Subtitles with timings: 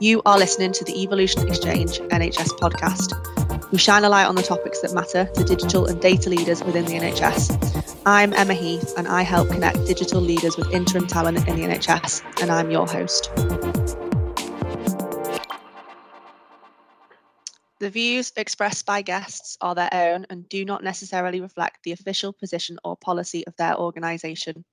[0.00, 3.72] You are listening to the Evolution Exchange NHS podcast.
[3.72, 6.84] We shine a light on the topics that matter to digital and data leaders within
[6.84, 7.98] the NHS.
[8.06, 12.40] I'm Emma Heath and I help connect digital leaders with interim talent in the NHS,
[12.40, 13.32] and I'm your host.
[17.80, 22.32] The views expressed by guests are their own and do not necessarily reflect the official
[22.32, 24.64] position or policy of their organisation.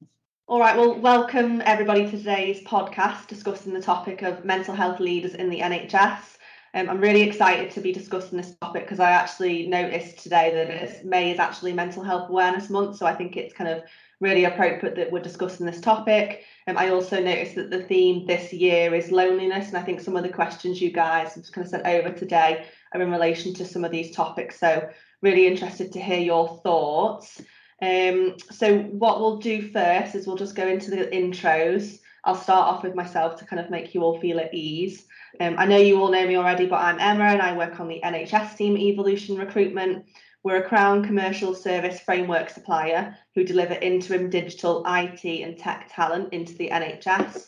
[0.48, 5.33] All right, well, welcome everybody to today's podcast discussing the topic of mental health leaders
[5.33, 6.38] in the NHS.
[6.75, 11.04] Um, I'm really excited to be discussing this topic because I actually noticed today that
[11.04, 13.82] May is actually Mental Health Awareness Month, so I think it's kind of
[14.21, 16.43] really appropriate that we're discussing this topic.
[16.68, 20.16] Um, I also noticed that the theme this year is loneliness, and I think some
[20.16, 23.66] of the questions you guys have kind of sent over today are in relation to
[23.66, 24.60] some of these topics.
[24.60, 24.89] So
[25.24, 27.41] really interested to hear your thoughts.
[27.82, 32.00] Um, so what we'll do first is we'll just go into the intros.
[32.23, 35.06] I'll start off with myself to kind of make you all feel at ease.
[35.39, 37.88] Um, I know you all know me already, but I'm Emma and I work on
[37.88, 40.05] the NHS team Evolution Recruitment.
[40.44, 46.33] We're a Crown Commercial Service Framework supplier who deliver interim digital IT and tech talent
[46.33, 47.47] into the NHS.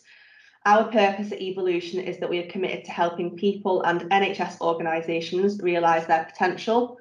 [0.66, 5.62] Our purpose at Evolution is that we are committed to helping people and NHS organisations
[5.62, 6.98] realise their potential.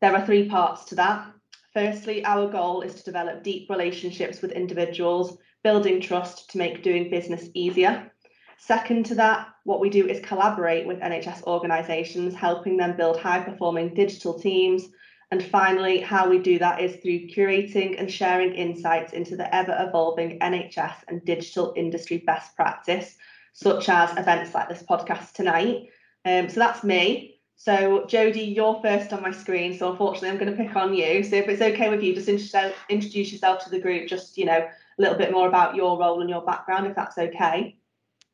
[0.00, 1.26] There are three parts to that.
[1.74, 7.10] Firstly, our goal is to develop deep relationships with individuals, building trust to make doing
[7.10, 8.12] business easier.
[8.58, 13.40] Second to that, what we do is collaborate with NHS organisations, helping them build high
[13.40, 14.88] performing digital teams
[15.32, 19.74] and finally, how we do that is through curating and sharing insights into the ever
[19.80, 23.16] evolving NHS and digital industry best practice,
[23.54, 25.88] such as events like this podcast tonight.
[26.26, 27.40] Um, so that's me.
[27.64, 29.78] So, Jodie, you're first on my screen.
[29.78, 31.22] So, unfortunately, I'm going to pick on you.
[31.22, 34.58] So, if it's okay with you, just introduce yourself to the group, just, you know,
[34.58, 37.76] a little bit more about your role and your background, if that's okay.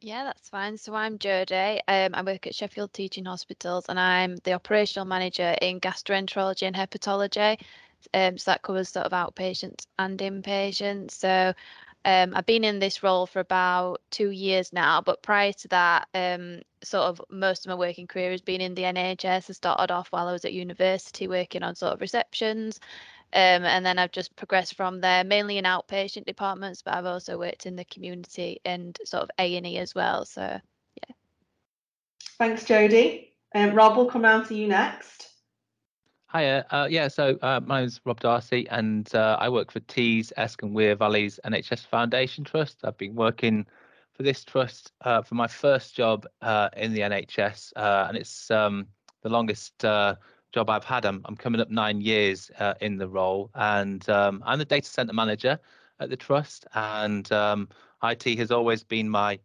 [0.01, 0.79] Yeah, that's fine.
[0.79, 1.81] So I'm Jodie.
[1.89, 6.77] Um, I work at Sheffield Teaching Hospitals and I'm the operational manager in gastroenterology and
[6.77, 7.60] hepatology.
[8.15, 11.10] Um, so that covers sort of outpatients and inpatients.
[11.10, 11.53] So
[12.05, 16.09] um, I've been in this role for about two years now, but prior to that,
[16.15, 19.50] um, sort of most of my working career has been in the NHS.
[19.50, 22.81] I started off while I was at university working on sort of receptions,
[23.33, 27.39] um, and then I've just progressed from there, mainly in outpatient departments, but I've also
[27.39, 30.25] worked in the community and sort of A and E as well.
[30.25, 31.15] So yeah.
[32.39, 33.28] Thanks, Jodie.
[33.55, 35.28] Um, Rob, will come round to you next.
[36.33, 36.66] Hiya.
[36.71, 40.62] Uh, yeah, so uh, my name's Rob Darcy, and uh, I work for Tees, Esk
[40.62, 42.78] and Wear Valleys NHS Foundation Trust.
[42.84, 43.66] I've been working
[44.19, 48.51] for this trust uh, for my first job uh, in the NHS, uh, and it's
[48.51, 48.89] um,
[49.23, 51.06] the longest job I've had.
[51.06, 54.89] I'm, I'm coming up nine years uh, in the role, and um, I'm the data
[54.91, 55.57] center manager
[56.01, 56.67] at the trust.
[56.75, 57.69] And um,
[58.03, 59.39] IT has always been my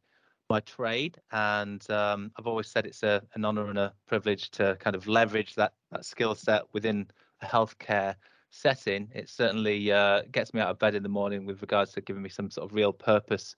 [0.50, 4.76] my trade, and um, I've always said it's a, an honour and a privilege to
[4.80, 7.08] kind of leverage that that skill set within
[7.44, 8.16] a healthcare
[8.50, 9.08] setting.
[9.14, 12.24] It certainly uh, gets me out of bed in the morning with regards to giving
[12.24, 13.56] me some sort of real purpose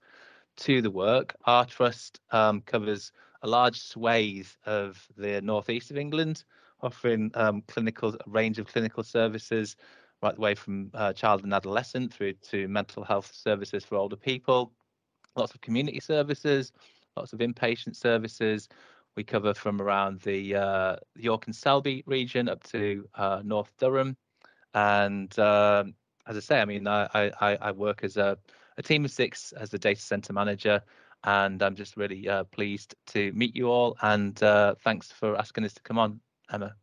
[0.57, 1.35] to the work.
[1.45, 3.11] Our trust um, covers
[3.41, 6.43] a large swathe of the northeast of England
[6.81, 9.75] offering um, clinical a range of clinical services
[10.21, 14.15] right the way from uh, child and adolescent through to mental health services for older
[14.15, 14.71] people,
[15.35, 16.71] lots of community services,
[17.15, 18.69] lots of inpatient services.
[19.15, 24.17] We cover from around the uh, York and Selby region up to uh, North Durham.
[24.73, 25.85] And uh,
[26.27, 28.37] as I say, I mean, I, I, I work as a,
[28.77, 30.81] a, team of six as the data center manager.
[31.23, 33.97] And I'm just really uh, pleased to meet you all.
[34.01, 36.19] And uh, thanks for asking us to come on.
[36.51, 36.75] Emma.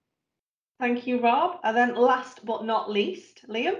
[0.80, 1.60] Thank you, Rob.
[1.62, 3.76] And then last but not least, Liam.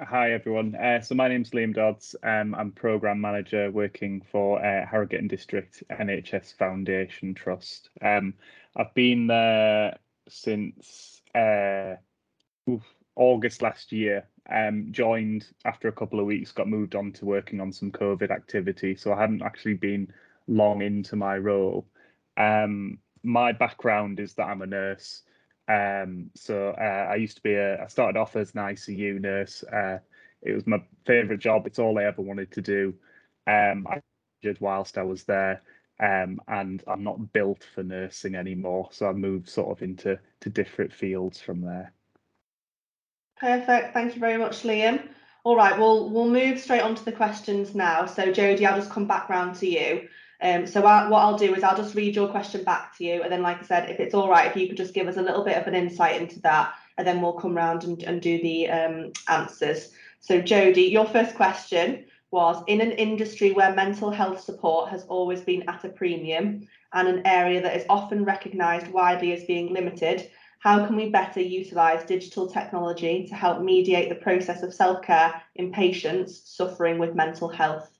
[0.00, 0.74] Hi, everyone.
[0.74, 2.16] Uh, so my name's Liam Dodds.
[2.24, 7.90] Um, I'm Programme Manager working for uh, Harrogate and District NHS Foundation Trust.
[8.00, 8.34] Um,
[8.74, 11.94] I've been there since uh,
[12.68, 12.82] oof,
[13.14, 14.26] August last year.
[14.50, 18.30] Um, joined after a couple of weeks, got moved on to working on some COVID
[18.30, 18.96] activity.
[18.96, 20.12] So I hadn't actually been
[20.48, 21.86] long into my role.
[22.36, 25.22] Um, my background is that I'm a nurse.
[25.68, 27.82] Um, so uh, I used to be a.
[27.82, 29.62] I started off as an ICU nurse.
[29.64, 29.98] Uh,
[30.42, 31.66] it was my favourite job.
[31.66, 32.94] It's all I ever wanted to do.
[33.46, 34.02] Um, I
[34.42, 35.62] did whilst I was there,
[36.00, 38.88] um, and I'm not built for nursing anymore.
[38.90, 41.92] So I moved sort of into to different fields from there.
[43.42, 43.92] Perfect.
[43.92, 45.08] Thank you very much, Liam.
[45.42, 48.06] All right, we'll we'll move straight on to the questions now.
[48.06, 50.08] So Jodie, I'll just come back round to you.
[50.40, 53.24] Um, so I, what I'll do is I'll just read your question back to you,
[53.24, 55.16] and then, like I said, if it's all right, if you could just give us
[55.16, 58.22] a little bit of an insight into that, and then we'll come round and, and
[58.22, 59.90] do the um, answers.
[60.20, 65.40] So Jodie, your first question: was in an industry where mental health support has always
[65.40, 70.30] been at a premium and an area that is often recognised widely as being limited,
[70.62, 75.42] how can we better utilise digital technology to help mediate the process of self care
[75.56, 77.90] in patients suffering with mental health?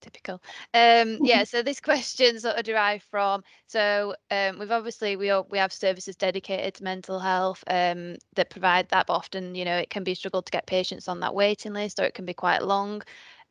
[0.00, 0.42] typical.
[0.74, 5.58] Um, yeah, so this question sort of derived from so um, we've obviously we we
[5.58, 9.90] have services dedicated to mental health um, that provide that, but often you know it
[9.90, 12.34] can be a struggle to get patients on that waiting list, or it can be
[12.34, 13.02] quite long.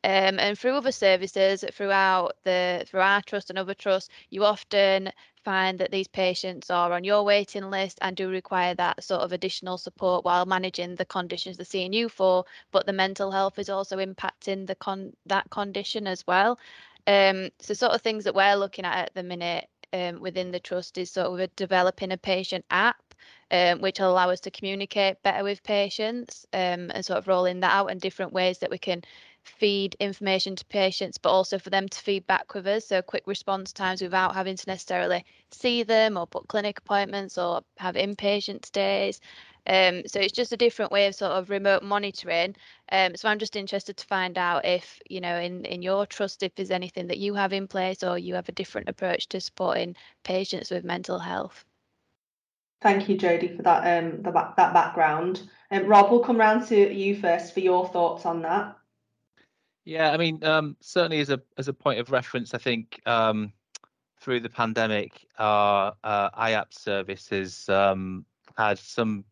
[0.02, 5.12] Um, and through other services throughout the through our trust and other trusts, you often
[5.44, 9.32] find that these patients are on your waiting list and do require that sort of
[9.32, 13.68] additional support while managing the conditions they're seeing you for, but the mental health is
[13.68, 16.58] also impacting the con that condition as well.
[17.06, 20.60] Um, so sort of things that we're looking at at the minute um, within the
[20.60, 22.96] trust is sort of developing a patient app
[23.50, 27.60] um, which will allow us to communicate better with patients um, and sort of rolling
[27.60, 29.02] that out in different ways that we can
[29.44, 32.86] feed information to patients, but also for them to feed back with us.
[32.86, 37.62] So quick response times without having to necessarily see them or book clinic appointments or
[37.78, 39.20] have inpatient stays.
[39.66, 42.56] Um, so it's just a different way of sort of remote monitoring.
[42.90, 46.42] Um, so I'm just interested to find out if, you know, in, in your trust,
[46.42, 49.40] if there's anything that you have in place or you have a different approach to
[49.40, 51.64] supporting patients with mental health.
[52.80, 55.48] Thank you, Jodie, for that um the, that background.
[55.70, 58.76] Um, Rob, we'll come round to you first for your thoughts on that.
[59.84, 63.52] Yeah, I mean, um, certainly as a as a point of reference, I think um,
[64.20, 68.24] through the pandemic, our uh, IAP service has um,
[68.56, 69.24] had some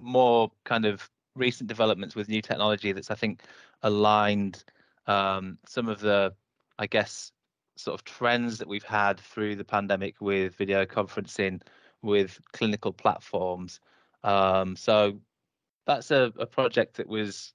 [0.00, 3.42] more kind of recent developments with new technology that's I think
[3.82, 4.64] aligned
[5.06, 6.34] um, some of the,
[6.78, 7.32] I guess,
[7.76, 11.60] sort of trends that we've had through the pandemic with video conferencing,
[12.02, 13.80] with clinical platforms.
[14.24, 15.20] Um, so
[15.86, 17.52] that's a, a project that was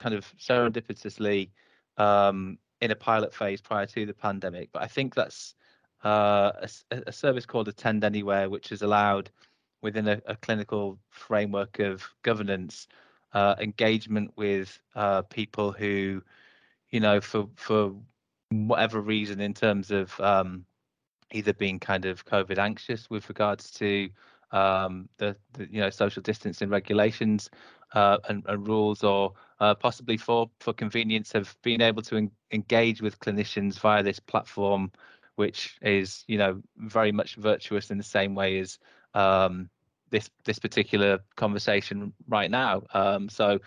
[0.00, 1.50] kind of serendipitously
[1.98, 4.70] um, in a pilot phase prior to the pandemic.
[4.72, 5.54] But I think that's
[6.04, 6.52] uh,
[6.90, 9.30] a, a, service called Attend Anywhere, which has allowed
[9.82, 12.86] within a, a clinical framework of governance
[13.32, 16.22] uh, engagement with uh, people who,
[16.90, 17.94] you know, for for
[18.50, 20.64] whatever reason, in terms of um,
[21.32, 24.08] either being kind of COVID anxious with regards to
[24.52, 27.50] um, the, the, you know social distancing regulations
[27.94, 32.30] uh, and, and, rules, or uh, possibly for for convenience of being able to en-
[32.52, 34.90] engage with clinicians via this platform,
[35.36, 38.78] which is you know very much virtuous in the same way as
[39.14, 39.68] um,
[40.10, 42.82] this this particular conversation right now.
[42.94, 43.58] Um, so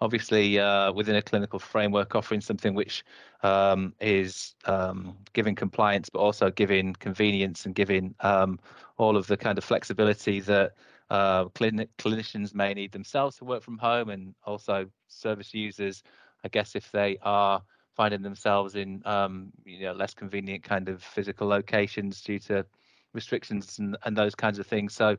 [0.00, 3.04] obviously uh, within a clinical framework offering something which
[3.42, 8.58] um, is um, giving compliance but also giving convenience and giving um,
[8.98, 10.72] all of the kind of flexibility that
[11.10, 16.02] uh, clinic, clinicians may need themselves to work from home and also service users.
[16.44, 17.62] I guess if they are
[17.94, 22.66] finding themselves in um, you know less convenient kind of physical locations due to
[23.12, 24.94] restrictions and, and those kinds of things.
[24.94, 25.16] So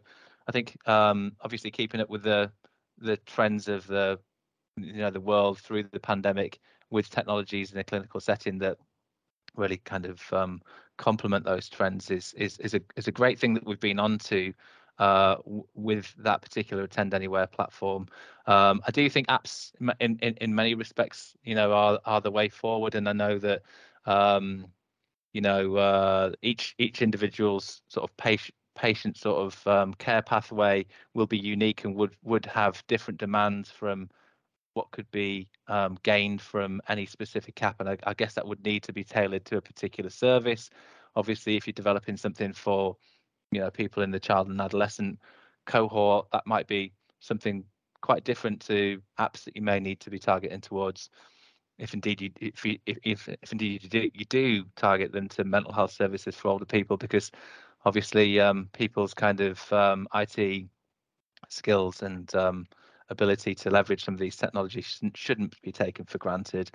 [0.48, 2.52] i think um, obviously keeping up with the
[3.00, 4.20] the trends of the
[4.78, 6.60] you know the world through the pandemic
[6.90, 8.78] with technologies in a clinical setting that
[9.56, 10.62] really kind of um,
[10.98, 14.54] complement those trends is is is a is a great thing that we've been onto
[15.00, 15.36] uh,
[15.74, 18.07] with that particular attend anywhere platform.
[18.47, 22.31] Um, I do think apps in, in in many respects, you know, are are the
[22.31, 23.61] way forward, and I know that
[24.06, 24.68] um,
[25.33, 30.85] you know uh, each each individual's sort of patient patient sort of um, care pathway
[31.14, 34.09] will be unique and would would have different demands from
[34.73, 37.80] what could be um, gained from any specific app.
[37.80, 40.69] And I, I, guess that would need to be tailored to a particular service.
[41.16, 42.97] Obviously, if you're developing something for,
[43.56, 45.18] you know, people in the child and adolescent
[45.66, 47.64] cohort, that might be something
[48.02, 51.09] quite different to apps that you may need to be targeting towards.
[51.78, 55.28] If indeed you, if, you, if, if, if indeed you do, you do target them
[55.30, 57.31] to mental health services for older people, because
[57.85, 60.68] obviously um, people's kind of um, IT
[61.50, 62.68] skills and um,
[63.09, 66.69] ability to leverage some of these technologies shouldn't be taken for granted.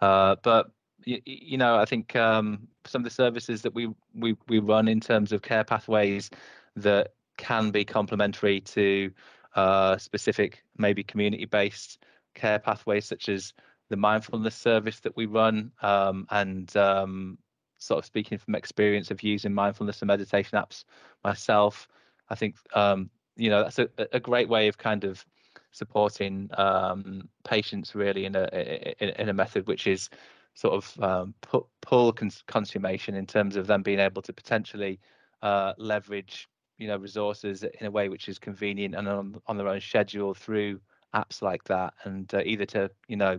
[0.00, 0.70] Uh, but
[1.04, 4.88] you, you, know, I think um, some of the services that we, we we run
[4.88, 6.30] in terms of care pathways
[6.76, 9.10] that can be complementary to
[9.54, 11.98] uh, specific, maybe community-based
[12.34, 13.52] care pathways, such as
[13.88, 17.38] the mindfulness service that we run, um, and um,
[17.78, 20.84] sort of speaking from experience of using mindfulness and meditation apps
[21.24, 21.88] myself,
[22.28, 25.24] I think um, you know that's a, a great way of kind of
[25.72, 30.08] supporting um, patients really in a in, in, a method which is
[30.56, 31.34] sort of um,
[31.82, 34.98] pull cons- consummation in terms of them being able to potentially
[35.42, 36.48] uh, leverage
[36.78, 40.34] you know resources in a way which is convenient and on, on their own schedule
[40.34, 40.80] through
[41.14, 43.38] apps like that and uh, either to you know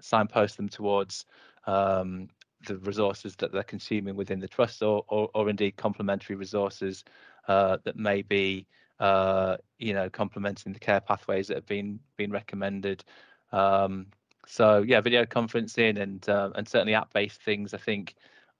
[0.00, 1.26] signpost them towards
[1.66, 2.28] um,
[2.66, 7.04] the resources that they're consuming within the trust or or, or indeed complementary resources
[7.46, 8.66] uh, that may be
[9.00, 13.04] uh, you know complementing the care pathways that have been been recommended.
[13.52, 14.06] Um,
[14.48, 18.14] so yeah video conferencing and uh, and certainly app based things i think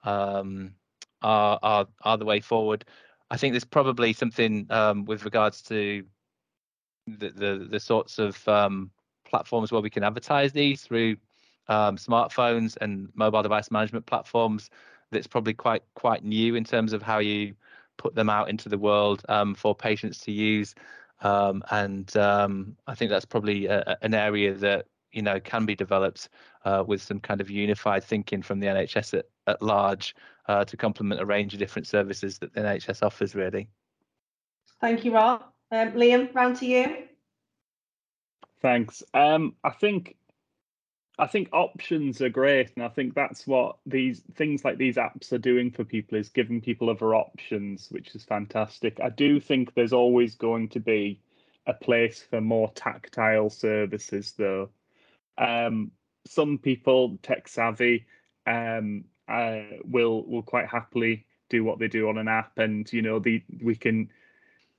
[0.05, 0.73] um,
[1.23, 2.85] are, are are the way forward
[3.31, 6.05] I think there's probably something um, with regards to
[7.07, 8.91] the, the, the sorts of um,
[9.25, 11.17] platforms where we can advertise these through
[11.69, 14.71] um, smartphones and mobile device management platforms.
[15.11, 17.55] That's probably quite quite new in terms of how you
[17.97, 20.75] put them out into the world um, for patients to use.
[21.21, 24.87] Um, and um, I think that's probably a, an area that
[25.19, 26.29] you know can be developed
[26.65, 30.15] uh, with some kind of unified thinking from the NHS at, at large
[30.47, 33.69] uh, to complement a range of different services that the NHS offers, really.
[34.81, 35.43] Thank you, Rob.
[35.73, 37.09] Um, Liam, round to you.
[38.63, 39.03] Thanks.
[39.13, 40.17] Um, I think
[41.19, 45.33] I think options are great, and I think that's what these things like these apps
[45.33, 49.01] are doing for people is giving people other options, which is fantastic.
[49.03, 51.21] I do think there's always going to be
[51.67, 54.71] a place for more tactile services, though.
[55.39, 55.93] Um,
[56.27, 58.07] some people tech savvy
[58.47, 63.03] um, uh, will will quite happily do what they do on an app, and you
[63.03, 64.11] know the we can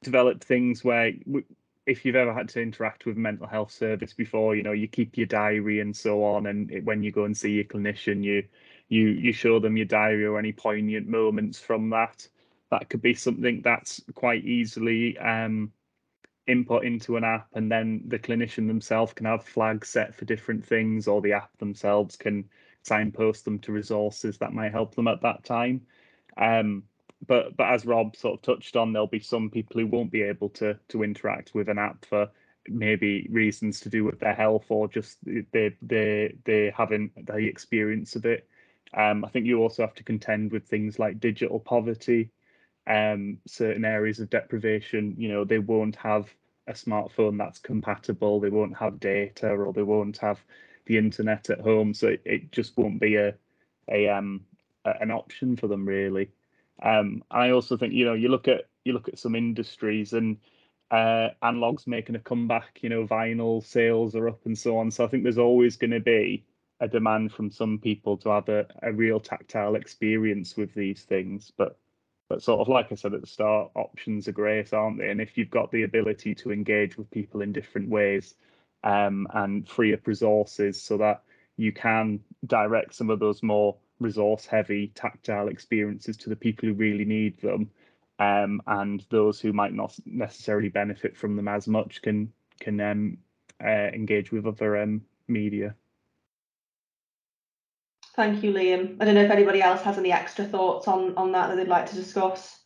[0.04, 1.44] develop things where we,
[1.86, 5.18] if you've ever had to interact with mental health service before, you know you keep
[5.18, 8.44] your diary and so on, and it, when you go and see your clinician, you
[8.90, 12.28] you you show them your diary or any poignant moments from that.
[12.72, 15.72] That could be something that's quite easily um,
[16.48, 20.66] input into an app, and then the clinician themselves can have flags set for different
[20.66, 22.50] things, or the app themselves can
[22.84, 25.82] signpost them to resources that might help them at that time.
[26.38, 26.84] Um,
[27.28, 30.22] but but as Rob sort of touched on, there'll be some people who won't be
[30.22, 32.30] able to to interact with an app for
[32.68, 38.16] maybe reasons to do with their health or just they they they haven't the experience
[38.16, 38.48] of it.
[38.94, 42.32] Um, I think you also have to contend with things like digital poverty,
[42.90, 45.16] um, certain areas of deprivation.
[45.20, 46.30] You know, they won't have
[46.68, 48.42] a smartphone that's compatible.
[48.42, 50.40] They won't have data, or they won't have
[50.88, 53.36] the internet at home, so it, it just won't be a
[53.92, 54.42] a um
[54.86, 56.32] a, an option for them really.
[56.84, 60.38] Um, I also think you know you look at you look at some industries and
[60.92, 62.80] uh, analogs making a comeback.
[62.84, 64.92] You know, vinyl sales are up and so on.
[64.92, 66.46] So I think there's always going to be
[66.82, 71.52] a demand from some people to have a, a real tactile experience with these things.
[71.58, 71.78] But
[72.30, 75.10] but sort of like I said at the start, options are great, aren't they?
[75.10, 78.36] And if you've got the ability to engage with people in different ways,
[78.84, 81.24] um, and free up resources so that
[81.58, 86.74] you can direct some of those more resource heavy tactile experiences to the people who
[86.74, 87.70] really need them
[88.20, 93.18] um, and those who might not necessarily benefit from them as much can can um,
[93.64, 95.74] uh, engage with other um, media.
[98.16, 98.98] Thank you, Liam.
[99.00, 101.68] I don't know if anybody else has any extra thoughts on on that that they'd
[101.68, 102.60] like to discuss.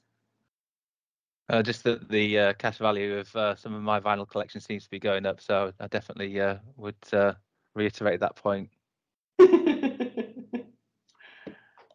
[1.50, 4.86] Uh, just that the uh, cash value of uh, some of my vinyl collection seems
[4.86, 7.34] to be going up, so I definitely uh, would uh,
[7.76, 8.70] reiterate that point.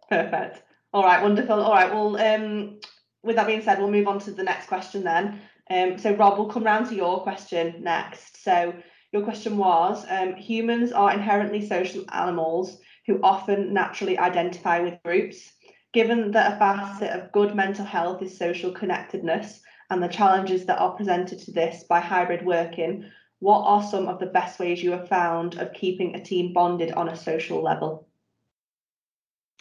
[0.09, 0.62] Perfect.
[0.93, 1.61] All right, wonderful.
[1.61, 2.78] All right, well, um,
[3.23, 5.40] with that being said, we'll move on to the next question then.
[5.71, 8.43] Um, so, Rob, we'll come round to your question next.
[8.43, 8.75] So,
[9.12, 15.52] your question was um, humans are inherently social animals who often naturally identify with groups.
[15.94, 20.78] Given that a facet of good mental health is social connectedness and the challenges that
[20.78, 24.90] are presented to this by hybrid working, what are some of the best ways you
[24.90, 28.06] have found of keeping a team bonded on a social level?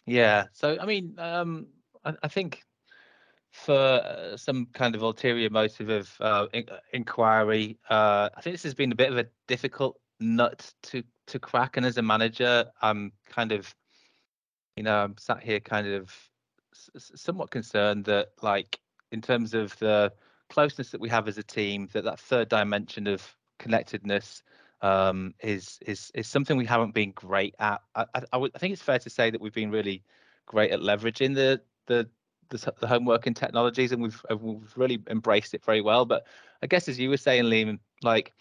[0.04, 1.68] Yeah, so I mean, um,
[2.04, 2.62] I, I think
[3.50, 8.62] for uh, some kind of ulterior motive of uh, in, inquiry, uh, I think this
[8.64, 11.76] has been a bit of a difficult nut to to crack.
[11.76, 13.74] And as a manager, I'm kind of
[14.78, 16.14] you know, I'm sat here kind of
[16.96, 18.78] somewhat concerned that, like,
[19.10, 20.12] in terms of the
[20.50, 24.44] closeness that we have as a team, that that third dimension of connectedness
[24.80, 27.80] um, is is is something we haven't been great at.
[27.96, 30.04] I, I, I think it's fair to say that we've been really
[30.46, 32.08] great at leveraging the the
[32.50, 36.04] the, the homework and technologies, and we've we've really embraced it very well.
[36.04, 36.24] But
[36.62, 38.32] I guess as you were saying, Liam, like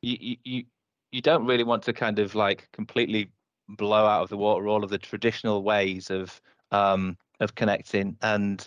[0.00, 0.64] you you
[1.12, 3.30] you don't really want to kind of like completely
[3.68, 6.40] blow out of the water all of the traditional ways of
[6.72, 8.16] um, of connecting.
[8.22, 8.66] And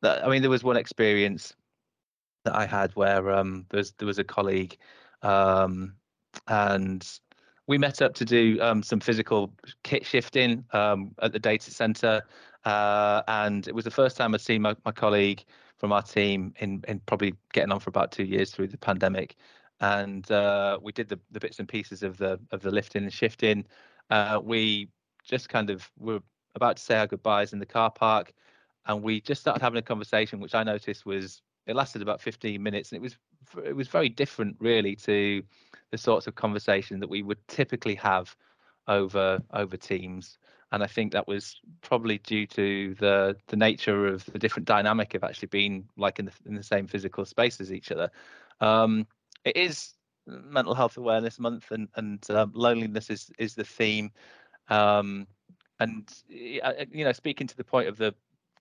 [0.00, 1.54] that, I mean, there was one experience
[2.44, 4.76] that I had where um, there was there was a colleague,
[5.22, 5.94] um,
[6.48, 7.06] and
[7.66, 9.52] we met up to do um, some physical
[9.82, 12.22] kit shifting um, at the data center.
[12.64, 15.44] Uh, and it was the first time I'd seen my, my colleague
[15.76, 19.36] from our team in in probably getting on for about two years through the pandemic,
[19.80, 23.12] and uh, we did the, the bits and pieces of the of the lifting and
[23.12, 23.66] shifting.
[24.10, 24.88] Uh, we
[25.24, 26.20] just kind of were
[26.54, 28.32] about to say our goodbyes in the car park,
[28.86, 32.62] and we just started having a conversation, which I noticed was it lasted about 15
[32.62, 33.16] minutes, and it was
[33.64, 35.42] it was very different, really, to
[35.90, 38.34] the sorts of conversation that we would typically have
[38.88, 40.38] over over Teams.
[40.72, 45.14] And I think that was probably due to the the nature of the different dynamic
[45.14, 48.10] of actually being like in the in the same physical space as each other.
[48.60, 49.06] Um,
[49.46, 49.94] it is
[50.26, 54.10] mental health awareness month, and and um, loneliness is is the theme.
[54.68, 55.26] Um,
[55.78, 58.14] and you know, speaking to the point of the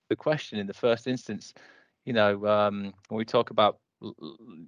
[0.10, 1.54] the question in the first instance,
[2.06, 3.80] you know, um, when we talk about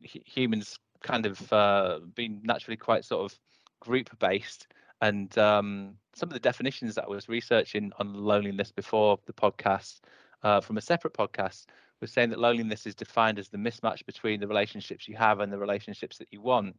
[0.01, 3.39] humans kind of uh, being naturally quite sort of
[3.79, 4.67] group based,
[5.01, 10.00] and um, some of the definitions that I was researching on loneliness before the podcast
[10.41, 11.65] uh, from a separate podcast
[12.01, 15.51] was saying that loneliness is defined as the mismatch between the relationships you have and
[15.51, 16.75] the relationships that you want.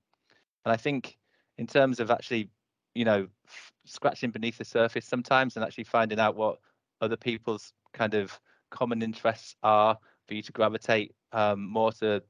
[0.65, 1.19] And I think
[1.57, 2.51] in terms of actually,
[2.95, 6.59] you know, f- scratching beneath the surface sometimes and actually finding out what
[7.01, 8.39] other people's kind of
[8.71, 12.23] common interests are for you to gravitate um, more to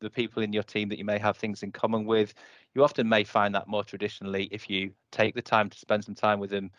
[0.00, 2.34] the people in your team that you may have things in common with.
[2.74, 6.14] You often may find that more traditionally if you take the time to spend some
[6.14, 6.70] time with them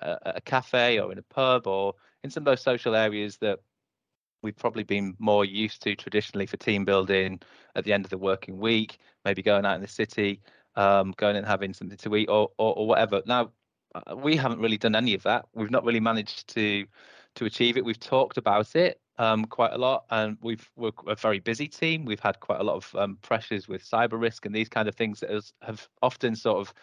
[0.00, 3.36] uh, at a cafe or in a pub or in some of those social areas
[3.38, 3.58] that
[4.42, 7.40] we've probably been more used to traditionally for team building
[7.74, 10.40] at the end of the working week, maybe going out in the city,
[10.76, 13.22] um, going and having something to eat or, or, or whatever.
[13.26, 13.52] Now,
[13.94, 15.46] uh, we haven't really done any of that.
[15.54, 16.86] We've not really managed to
[17.34, 17.84] to achieve it.
[17.84, 22.04] We've talked about it um, quite a lot, and we've we're a very busy team.
[22.04, 24.94] We've had quite a lot of um, pressures with cyber risk and these kind of
[24.94, 26.74] things that has, have often sort of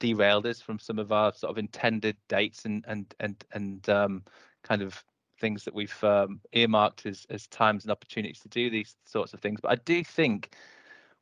[0.00, 4.22] derailed us from some of our sort of intended dates and and and and um,
[4.62, 5.04] kind of
[5.42, 9.40] things that we've um, earmarked as as times and opportunities to do these sorts of
[9.40, 9.60] things.
[9.60, 10.54] But I do think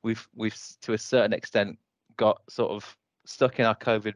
[0.05, 1.79] we've we've to a certain extent
[2.17, 4.15] got sort of stuck in our COVID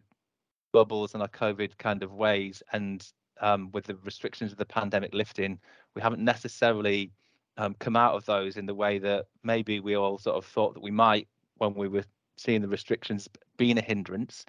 [0.72, 3.04] bubbles and our COVID kind of ways, and
[3.40, 5.58] um, with the restrictions of the pandemic lifting,
[5.94, 7.10] we haven't necessarily
[7.56, 10.74] um, come out of those in the way that maybe we all sort of thought
[10.74, 11.26] that we might
[11.58, 12.04] when we were
[12.36, 14.44] seeing the restrictions being a hindrance.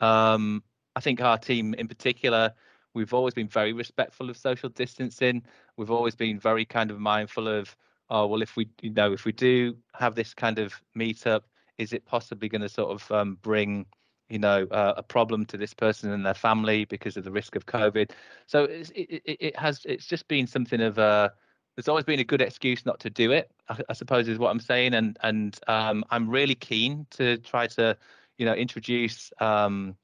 [0.00, 0.62] Um,
[0.94, 2.54] I think our team in particular
[2.96, 5.42] we've always been very respectful of social distancing.
[5.76, 7.76] We've always been very kind of mindful of,
[8.08, 11.42] oh well, if we you know if we do have this kind of meetup,
[11.76, 13.84] is it possibly going to sort of um, bring
[14.30, 17.54] you know uh, a problem to this person and their family because of the risk
[17.54, 18.10] of COVID?
[18.46, 21.32] So it, it, it has it's just been something of a
[21.76, 23.50] there's always been a good excuse not to do it.
[23.68, 27.66] I, I suppose is what I'm saying, and and um, I'm really keen to try
[27.68, 27.94] to
[28.38, 29.96] you know introduce um,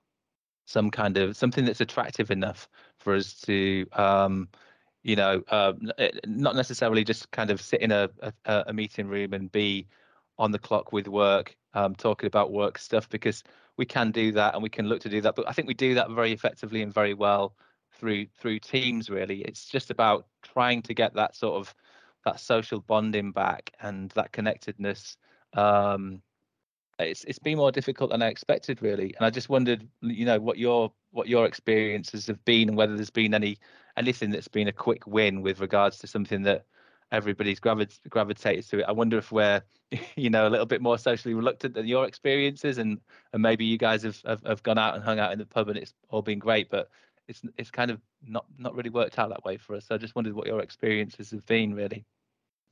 [0.73, 4.49] some kind of something that's attractive enough for us to um,
[5.03, 5.73] you know uh,
[6.27, 9.87] not necessarily just kind of sit in a, a, a, meeting room and be
[10.39, 13.43] on the clock with work um, talking about work stuff because
[13.77, 15.75] we can do that and we can look to do that but i think we
[15.75, 17.55] do that very effectively and very well
[18.03, 19.43] through through teams really.
[19.43, 21.75] It's just about trying to get that sort of
[22.25, 25.17] that social bonding back and that connectedness
[25.55, 26.23] um,
[27.09, 29.15] it's it's been more difficult than I expected, really.
[29.17, 32.97] And I just wondered, you know, what your what your experiences have been, and whether
[32.97, 33.59] there's been any
[33.97, 36.65] anything that's been a quick win with regards to something that
[37.13, 38.85] everybody's gravit- gravitated to it.
[38.89, 39.63] I wonder if we're,
[40.17, 43.01] you know, a little bit more socially reluctant than your experiences, and
[43.33, 45.69] and maybe you guys have, have have gone out and hung out in the pub,
[45.69, 46.91] and it's all been great, but
[47.29, 49.87] it's it's kind of not not really worked out that way for us.
[49.87, 52.05] So I just wondered what your experiences have been, really.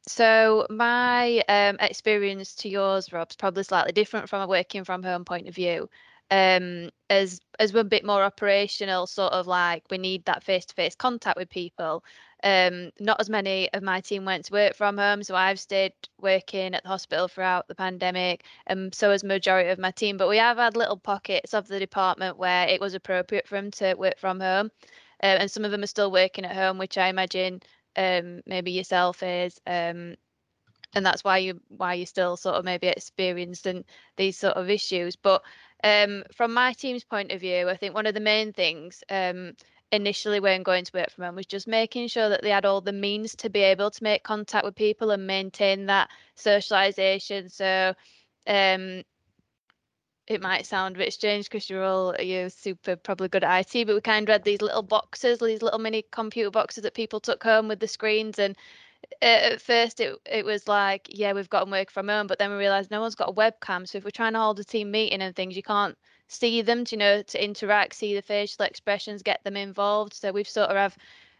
[0.06, 5.24] So my um, experience to yours, Rob's probably slightly different from a working from home
[5.24, 5.88] point of view.
[6.30, 10.64] Um, as as we're a bit more operational, sort of like we need that face
[10.66, 12.04] to face contact with people.
[12.42, 15.92] Um, not as many of my team went to work from home, so I've stayed
[16.18, 20.16] working at the hospital throughout the pandemic, and so has majority of my team.
[20.16, 23.70] But we have had little pockets of the department where it was appropriate for them
[23.72, 24.70] to work from home,
[25.22, 27.60] uh, and some of them are still working at home, which I imagine
[27.96, 30.16] um, maybe yourself is um,
[30.92, 33.84] and that's why you why you still sort of maybe experiencing
[34.16, 35.16] these sort of issues.
[35.16, 35.42] But
[35.84, 39.52] um, from my team's point of view i think one of the main things um,
[39.92, 42.80] initially when going to work from home was just making sure that they had all
[42.80, 47.48] the means to be able to make contact with people and maintain that socialization.
[47.48, 47.94] So
[48.46, 49.02] um,
[50.30, 53.84] it might sound a bit strange because you're all you're super probably good at IT,
[53.84, 57.18] but we kind of had these little boxes, these little mini computer boxes that people
[57.20, 58.38] took home with the screens.
[58.38, 58.56] And
[59.22, 62.38] uh, at first, it it was like, yeah, we've got to work from home, but
[62.38, 63.88] then we realised no one's got a webcam.
[63.88, 66.84] So if we're trying to hold a team meeting and things, you can't see them,
[66.86, 70.14] to, you know, to interact, see the facial expressions, get them involved.
[70.14, 70.96] So we've sort of have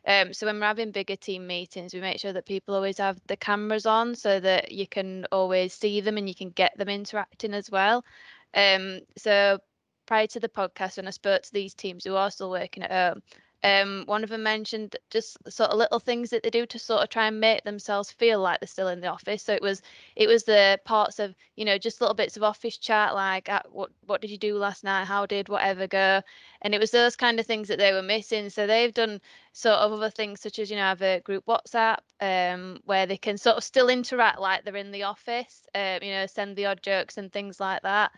[0.07, 3.21] Um, so when we're having bigger team meetings, we make sure that people always have
[3.27, 6.89] the cameras on so that you can always see them and you can get them
[6.89, 8.05] interacting as well.
[8.55, 9.59] Um, so
[10.07, 12.91] prior to the podcast, when I spoke to these teams who are still working at
[12.91, 13.23] home,
[13.63, 17.03] um, one of them mentioned just sort of little things that they do to sort
[17.03, 19.43] of try and make themselves feel like they're still in the office.
[19.43, 19.83] So it was
[20.17, 23.63] it was the parts of you know just little bits of office chat like uh,
[23.71, 25.05] what what did you do last night?
[25.05, 26.23] How did whatever go?
[26.63, 28.49] And it was those kind of things that they were missing.
[28.49, 29.21] So they've done
[29.53, 33.19] sort of other things such as you know have a group WhatsApp um, where they
[33.19, 35.67] can sort of still interact like they're in the office.
[35.75, 38.13] Um, you know, send the odd jokes and things like that.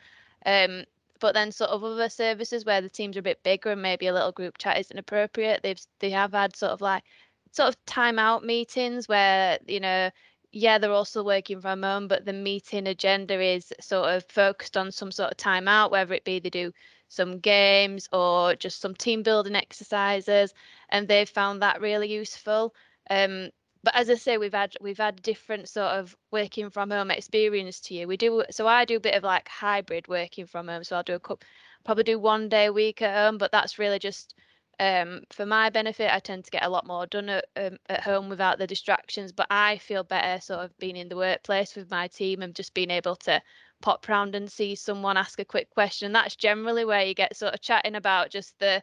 [0.45, 0.85] Um,
[1.21, 4.09] but then sort of other services where the teams are a bit bigger and maybe
[4.09, 7.05] a little group chat isn't appropriate they've they have had sort of like
[7.53, 10.11] sort of timeout meetings where you know
[10.51, 14.91] yeah they're also working from home but the meeting agenda is sort of focused on
[14.91, 16.73] some sort of timeout whether it be they do
[17.13, 20.55] some games or just some team building exercises
[20.89, 22.75] and they've found that really useful.
[23.11, 23.51] Um,
[23.85, 27.81] but as I say, we've had we've had different sort of working from home experience
[27.83, 28.07] to you.
[28.07, 30.85] We do so I do a bit of like hybrid working from home.
[30.85, 31.47] So I'll do a couple,
[31.85, 34.35] probably do one day a week at home, but that's really just
[34.79, 36.13] um, for my benefit.
[36.15, 39.33] I tend to get a lot more done at, um, at home without the distractions.
[39.33, 42.75] But I feel better sort of being in the workplace with my team and just
[42.75, 43.43] being able to
[43.81, 46.13] pop round and see someone ask a quick question.
[46.13, 48.83] That's generally where you get sort of chatting about just the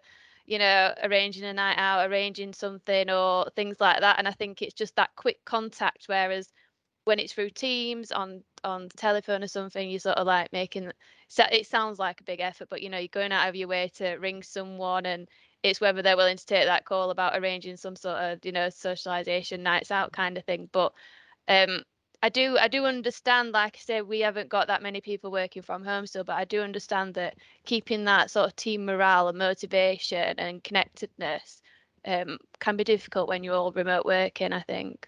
[0.50, 4.20] you know, arranging a night out, arranging something or things like that.
[4.20, 6.06] And I think it's just that quick contact.
[6.08, 6.52] Whereas
[7.06, 10.92] when it's through Teams on on the telephone or something, you're sort of like making
[11.52, 13.90] it sounds like a big effort, but you know, you're going out of your way
[13.96, 15.30] to ring someone and
[15.64, 18.70] it's whether they're willing to take that call about arranging some sort of, you know,
[18.70, 20.70] socialization nights out kind of thing.
[20.72, 20.94] But
[21.48, 21.84] um
[22.22, 25.62] I do I do understand, like I say, we haven't got that many people working
[25.62, 29.38] from home still, but I do understand that keeping that sort of team morale and
[29.38, 31.62] motivation and connectedness
[32.06, 35.08] um, can be difficult when you're all remote working, I think.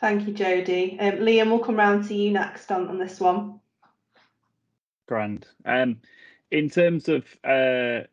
[0.00, 0.96] Thank you, Jodie.
[1.00, 3.60] Um, Liam, we'll come round to you next on, on this one.
[5.06, 5.46] Grand.
[5.64, 5.98] Um,
[6.50, 8.06] in terms of uh,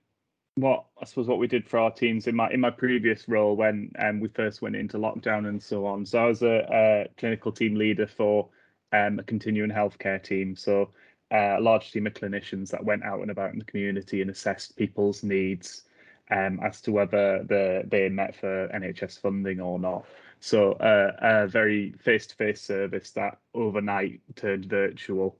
[0.57, 3.55] what I suppose what we did for our teams in my in my previous role
[3.55, 6.05] when um, we first went into lockdown and so on.
[6.05, 8.49] So I was a, a clinical team leader for
[8.91, 10.55] um, a continuing healthcare team.
[10.55, 10.89] So
[11.31, 14.31] uh, a large team of clinicians that went out and about in the community and
[14.31, 15.83] assessed people's needs
[16.31, 20.05] um, as to whether the, they met for NHS funding or not.
[20.39, 25.37] So uh, a very face-to-face service that overnight turned virtual.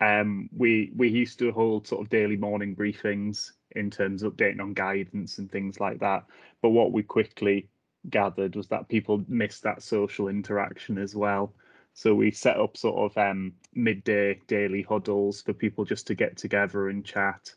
[0.00, 4.60] Um, we we used to hold sort of daily morning briefings in terms of updating
[4.60, 6.24] on guidance and things like that.
[6.60, 7.68] But what we quickly
[8.10, 11.54] gathered was that people missed that social interaction as well.
[11.94, 16.36] So we set up sort of um, midday daily huddles for people just to get
[16.36, 17.54] together and chat,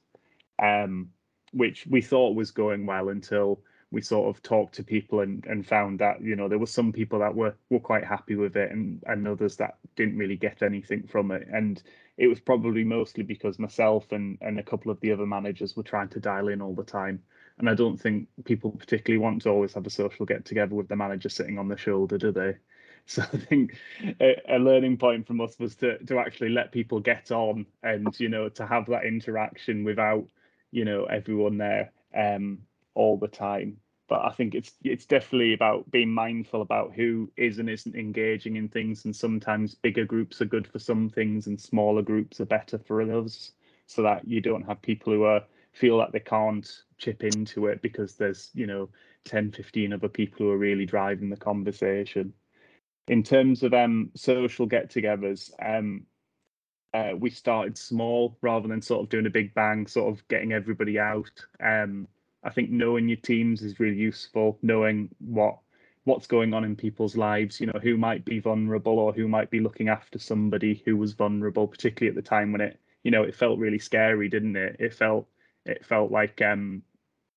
[0.61, 1.09] um,
[1.53, 5.65] which we thought was going well until we sort of talked to people and, and
[5.65, 8.71] found that you know there were some people that were were quite happy with it
[8.71, 11.47] and and others that didn't really get anything from it.
[11.51, 11.81] And
[12.17, 15.83] it was probably mostly because myself and and a couple of the other managers were
[15.83, 17.21] trying to dial in all the time.
[17.57, 20.89] And I don't think people particularly want to always have a social get together with
[20.89, 22.55] the manager sitting on the shoulder do they?
[23.07, 23.77] So I think
[24.19, 28.19] a, a learning point from us was to to actually let people get on and
[28.19, 30.25] you know to have that interaction without
[30.71, 32.63] you know everyone there um
[32.95, 33.77] all the time.
[34.07, 38.55] But I think it's it's definitely about being mindful about who is and isn't engaging
[38.55, 39.05] in things.
[39.05, 43.01] And sometimes bigger groups are good for some things, and smaller groups are better for
[43.01, 43.53] others.
[43.87, 45.43] So that you don't have people who are
[45.75, 48.89] feel that they can't chip into it because there's you know
[49.25, 52.33] 10 15 other people who are really driving the conversation
[53.09, 56.05] in terms of um social get-togethers um
[56.93, 60.53] uh, we started small rather than sort of doing a big bang sort of getting
[60.53, 62.07] everybody out um
[62.45, 65.57] I think knowing your teams is really useful, knowing what
[66.05, 69.49] what's going on in people's lives, you know, who might be vulnerable or who might
[69.49, 73.23] be looking after somebody who was vulnerable, particularly at the time when it, you know,
[73.23, 74.75] it felt really scary, didn't it?
[74.79, 75.27] It felt
[75.65, 76.83] it felt like um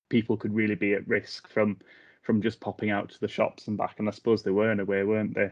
[0.09, 1.77] people could really be at risk from
[2.21, 3.95] from just popping out to the shops and back.
[3.99, 5.51] And I suppose they were in a way, weren't they?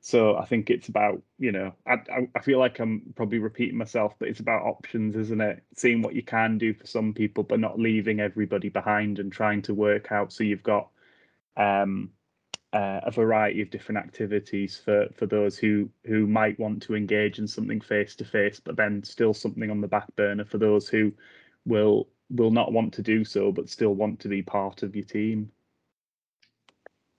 [0.00, 4.14] So I think it's about, you know, I, I feel like I'm probably repeating myself,
[4.18, 5.62] but it's about options, isn't it?
[5.74, 9.62] Seeing what you can do for some people, but not leaving everybody behind and trying
[9.62, 10.88] to work out so you've got
[11.56, 12.10] um,
[12.72, 17.38] uh, a variety of different activities for for those who who might want to engage
[17.38, 20.88] in something face to face, but then still something on the back burner for those
[20.88, 21.12] who
[21.64, 25.04] will will not want to do so, but still want to be part of your
[25.04, 25.50] team.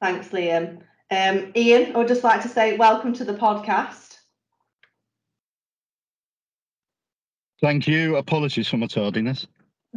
[0.01, 0.81] Thanks, Liam.
[1.11, 4.17] Um, Ian, I would just like to say welcome to the podcast.
[7.61, 8.15] Thank you.
[8.17, 9.47] Apologies for my tardiness.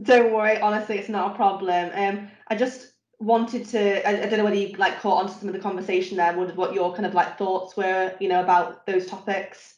[0.03, 1.91] Don't worry, honestly, it's not a problem.
[1.95, 5.39] Um, I just wanted to I, I, don't know whether you like caught on to
[5.39, 8.43] some of the conversation there what, what your kind of like thoughts were you know
[8.43, 9.77] about those topics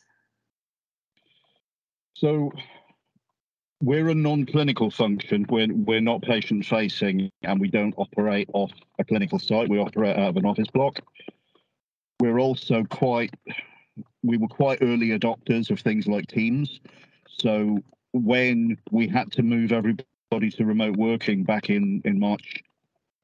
[2.15, 2.51] so
[3.81, 5.47] we're a non-clinical function.
[5.49, 9.69] We're, we're not patient facing and we don't operate off a clinical site.
[9.69, 11.01] We operate out of an office block.
[12.21, 13.35] We're also quite
[14.23, 16.81] we were quite early adopters of things like teams.
[17.29, 17.79] So
[18.13, 22.63] when we had to move everybody to remote working back in in march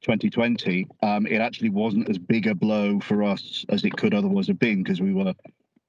[0.02, 4.48] 2020, um, it actually wasn't as big a blow for us as it could otherwise
[4.48, 5.34] have been because we were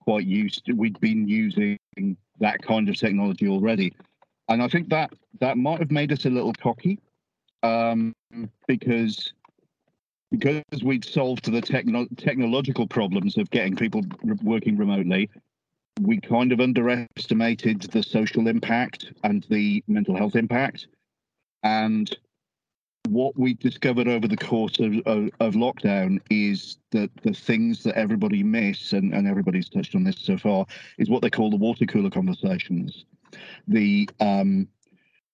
[0.01, 1.77] quite used to, we'd been using
[2.39, 3.93] that kind of technology already.
[4.51, 6.99] And I think that that might have made us a little cocky
[7.63, 8.13] um,
[8.67, 9.33] because
[10.29, 15.29] because we'd solved the techno- technological problems of getting people re- working remotely,
[16.01, 20.87] we kind of underestimated the social impact and the mental health impact.
[21.63, 22.13] And
[23.07, 27.97] what we discovered over the course of, of, of, lockdown is that the things that
[27.97, 30.65] everybody miss, and, and everybody's touched on this so far,
[30.97, 33.05] is what they call the water cooler conversations.
[33.67, 34.67] The um,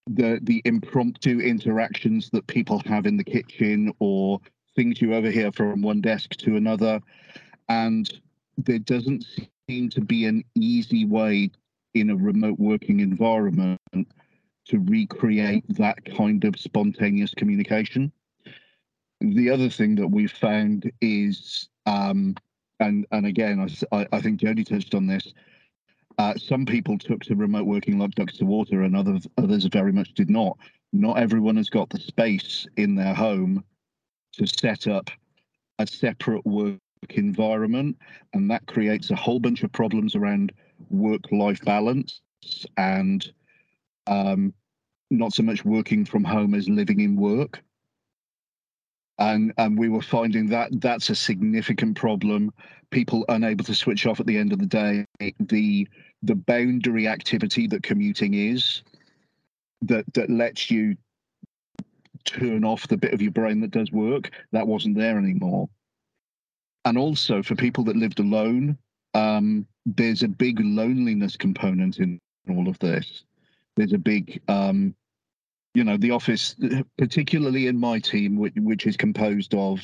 [0.08, 4.40] the the impromptu interactions that people have in the kitchen or
[4.76, 7.02] things you overhear from one desk to another.
[7.70, 8.10] And
[8.58, 9.26] there doesn't
[9.70, 11.52] seem to be an easy way
[11.94, 18.12] in a remote working environment to recreate that kind of spontaneous communication.
[19.22, 22.36] The other thing that we've found is, um,
[22.80, 25.34] and and again, I, I think Jodie touched on this.
[26.18, 29.92] Uh, some people took to remote working like ducks to water, and others others very
[29.92, 30.58] much did not.
[30.94, 33.64] Not everyone has got the space in their home
[34.34, 35.10] to set up
[35.80, 37.98] a separate work environment,
[38.34, 40.52] and that creates a whole bunch of problems around
[40.90, 42.22] work-life balance
[42.78, 43.32] and
[44.08, 44.54] um,
[45.12, 47.62] not so much working from home as living in work.
[49.20, 52.54] And, and we were finding that that's a significant problem.
[52.92, 55.06] People unable to switch off at the end of the day.
[55.40, 55.88] The
[56.24, 58.84] the boundary activity that commuting is,
[59.82, 60.96] that that lets you
[62.26, 65.70] turn off the bit of your brain that does work, that wasn't there anymore.
[66.86, 68.78] And also for people that lived alone,
[69.14, 73.24] um, there's a big loneliness component in all of this
[73.78, 74.94] there's a big um,
[75.74, 76.56] you know the office
[76.98, 79.80] particularly in my team which, which is composed of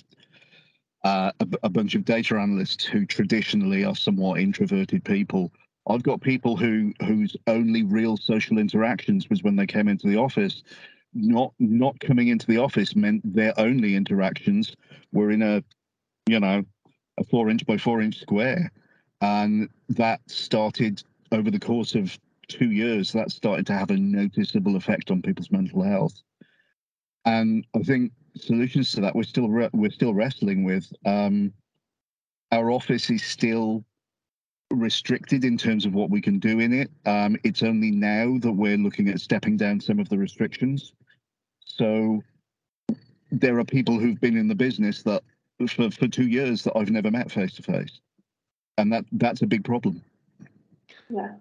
[1.06, 5.52] uh, a, a, bunch of data analysts who traditionally are somewhat introverted people
[5.90, 10.18] i've got people who whose only real social interactions was when they came into the
[10.18, 10.64] office
[11.14, 14.76] not not coming into the office meant their only interactions
[15.12, 15.64] were in a
[16.28, 16.64] you know
[17.20, 18.72] a four inch by four inch square
[19.22, 22.18] and that started over the course of
[22.48, 26.22] two years, that's started to have a noticeable effect on people's mental health.
[27.26, 30.92] And I think solutions to that we're still re- we're still wrestling with.
[31.06, 31.54] Um,
[32.52, 33.84] our office is still
[34.72, 36.90] restricted in terms of what we can do in it.
[37.06, 40.94] Um, it's only now that we're looking at stepping down some of the restrictions.
[41.60, 42.24] So
[43.32, 45.24] there are people who've been in the business that
[45.68, 48.00] for, for two years that I've never met face to face,
[48.78, 50.02] and that that's a big problem.
[51.10, 51.36] Yeah.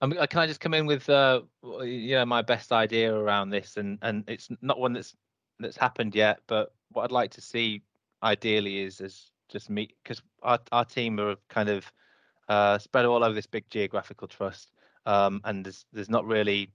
[0.00, 1.42] Um, can I just come in with uh,
[1.82, 5.14] you know my best idea around this, and and it's not one that's
[5.60, 7.82] that's happened yet, but what I'd like to see
[8.22, 11.90] ideally is is just meet because our our team are kind of
[12.48, 14.72] uh, spread all over this big geographical trust,
[15.06, 16.70] um, and there's there's not really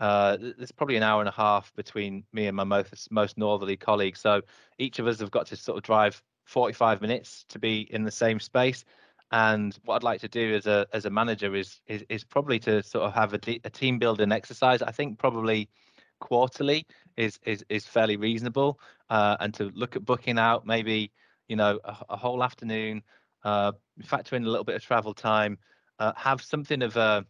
[0.00, 3.76] uh, there's probably an hour and a half between me and my most most northerly
[3.76, 4.16] colleague.
[4.16, 4.42] So
[4.78, 8.10] each of us have got to sort of drive 45 minutes to be in the
[8.10, 8.84] same space.
[9.30, 12.58] And what I'd like to do as a as a manager is is, is probably
[12.60, 14.82] to sort of have a, a team building exercise.
[14.82, 15.68] I think probably
[16.20, 21.12] quarterly is is is fairly reasonable, uh, and to look at booking out maybe
[21.48, 23.02] you know a, a whole afternoon,
[23.44, 23.72] uh,
[24.04, 25.58] factor in a little bit of travel time,
[25.98, 27.24] uh, have something of a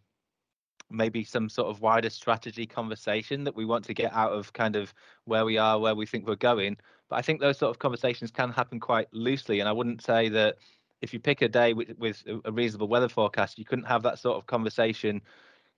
[0.89, 4.75] maybe some sort of wider strategy conversation that we want to get out of kind
[4.75, 4.93] of
[5.25, 6.77] where we are, where we think we're going.
[7.09, 10.29] But I think those sort of conversations can happen quite loosely, and I wouldn't say
[10.29, 10.57] that
[11.01, 14.19] if you pick a day with, with a reasonable weather forecast, you couldn't have that
[14.19, 15.21] sort of conversation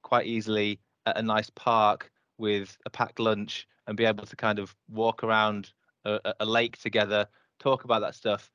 [0.03, 4.59] quite easily at a nice park with a packed lunch and be able to kind
[4.59, 5.71] of walk around
[6.05, 7.27] a, a lake together,
[7.59, 8.51] talk about that stuff.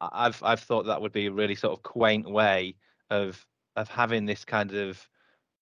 [0.00, 2.76] I've I've thought that would be a really sort of quaint way
[3.10, 3.44] of
[3.76, 5.08] of having this kind of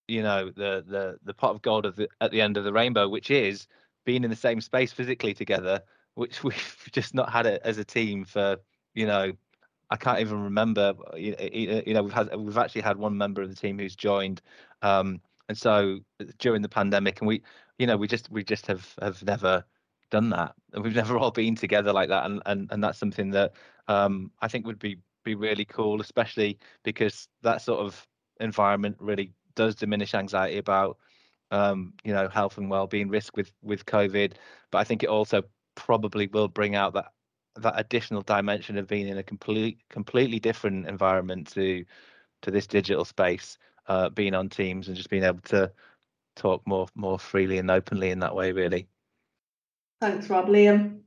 [0.07, 2.73] you know the the the pot of gold of the, at the end of the
[2.73, 3.67] rainbow, which is
[4.05, 5.81] being in the same space physically together,
[6.15, 8.57] which we've just not had it as a team for
[8.93, 9.33] you know
[9.89, 10.93] I can't even remember.
[11.15, 14.41] You, know, we've had we've actually had one member of the team who's joined,
[14.81, 15.99] um, and so
[16.39, 17.41] during the pandemic, and we,
[17.79, 19.63] you know, we just we just have have never
[20.09, 20.53] done that.
[20.73, 23.53] We've never all been together like that, and and and that's something that
[23.87, 28.07] um, I think would be be really cool, especially because that sort of
[28.39, 30.97] environment really does diminish anxiety about
[31.51, 34.33] um, you know health and well-being risk with with COVID.
[34.71, 35.43] But I think it also
[35.75, 37.11] probably will bring out that
[37.57, 41.85] that additional dimension of being in a complete completely different environment to
[42.43, 45.71] to this digital space, uh, being on Teams and just being able to
[46.35, 48.87] talk more more freely and openly in that way, really.
[49.99, 50.47] Thanks, Rob.
[50.47, 50.99] Liam.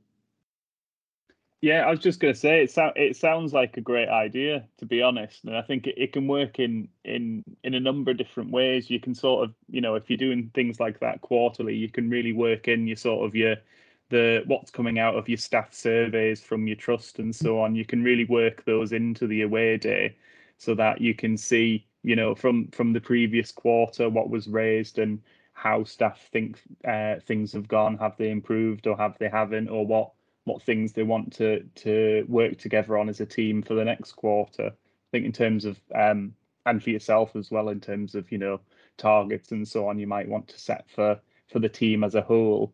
[1.61, 2.71] Yeah, I was just going to say it.
[2.71, 6.11] So, it sounds like a great idea, to be honest, and I think it, it
[6.11, 8.89] can work in in in a number of different ways.
[8.89, 12.09] You can sort of, you know, if you're doing things like that quarterly, you can
[12.09, 13.57] really work in your sort of your
[14.09, 17.75] the what's coming out of your staff surveys from your trust and so on.
[17.75, 20.17] You can really work those into the away day,
[20.57, 24.97] so that you can see, you know, from from the previous quarter what was raised
[24.97, 25.21] and
[25.61, 27.95] how staff think uh, things have gone.
[27.99, 30.11] Have they improved or have they haven't, or what
[30.45, 34.13] what things they want to to work together on as a team for the next
[34.13, 34.67] quarter.
[34.69, 36.33] I think in terms of um,
[36.65, 38.59] and for yourself as well in terms of you know
[38.97, 41.19] targets and so on you might want to set for
[41.51, 42.73] for the team as a whole.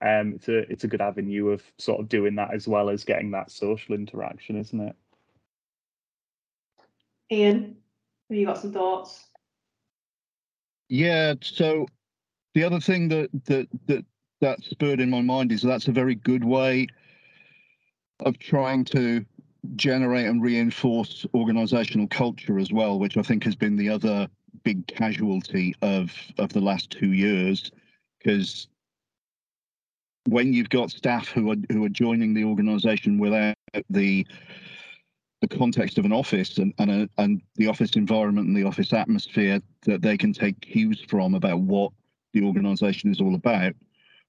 [0.00, 3.04] Um, it's a it's a good avenue of sort of doing that as well as
[3.04, 4.96] getting that social interaction, isn't it?
[7.30, 7.76] Ian,
[8.30, 9.22] have you got some thoughts?
[10.88, 11.34] Yeah.
[11.42, 11.86] So
[12.54, 14.04] the other thing that that that
[14.40, 16.86] that spurred in my mind is that's a very good way
[18.20, 19.24] of trying to
[19.76, 24.28] generate and reinforce organizational culture as well, which I think has been the other
[24.64, 27.70] big casualty of of the last two years,
[28.18, 28.66] because
[30.28, 33.56] when you've got staff who are who are joining the organization without
[33.90, 34.26] the
[35.40, 38.92] the context of an office and and, a, and the office environment and the office
[38.92, 41.92] atmosphere that they can take cues from about what
[42.32, 43.74] the organization is all about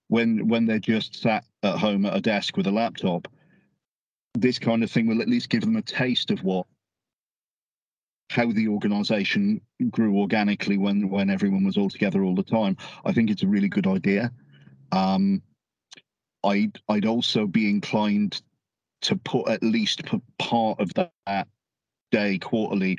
[0.08, 3.28] when when they're just sat at home at a desk with a laptop
[4.36, 6.66] this kind of thing will at least give them a taste of what
[8.30, 9.62] how the organization
[9.92, 12.76] grew organically when when everyone was all together all the time.
[13.06, 14.32] I think it's a really good idea.
[14.92, 15.42] Um,
[16.44, 18.42] i'd i'd also be inclined
[19.02, 20.02] to put at least
[20.40, 21.48] part of that
[22.12, 22.98] day quarterly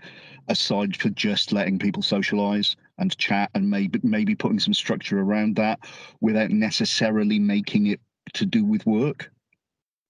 [0.48, 5.56] aside for just letting people socialize and chat and maybe maybe putting some structure around
[5.56, 5.80] that
[6.20, 8.00] without necessarily making it
[8.34, 9.30] to do with work.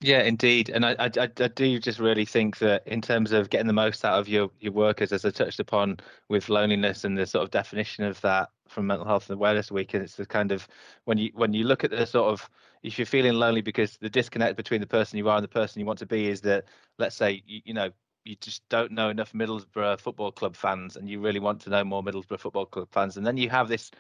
[0.00, 3.68] Yeah, indeed, and I, I, I do just really think that in terms of getting
[3.68, 7.26] the most out of your your workers, as I touched upon with loneliness and the
[7.26, 10.52] sort of definition of that from Mental Health and Awareness Week, and it's the kind
[10.52, 10.68] of
[11.06, 12.50] when you when you look at the sort of
[12.82, 15.80] if you're feeling lonely because the disconnect between the person you are and the person
[15.80, 16.64] you want to be is that
[16.98, 17.90] let's say you, you know
[18.24, 21.84] you just don't know enough Middlesbrough Football Club fans, and you really want to know
[21.84, 23.90] more Middlesbrough Football Club fans, and then you have this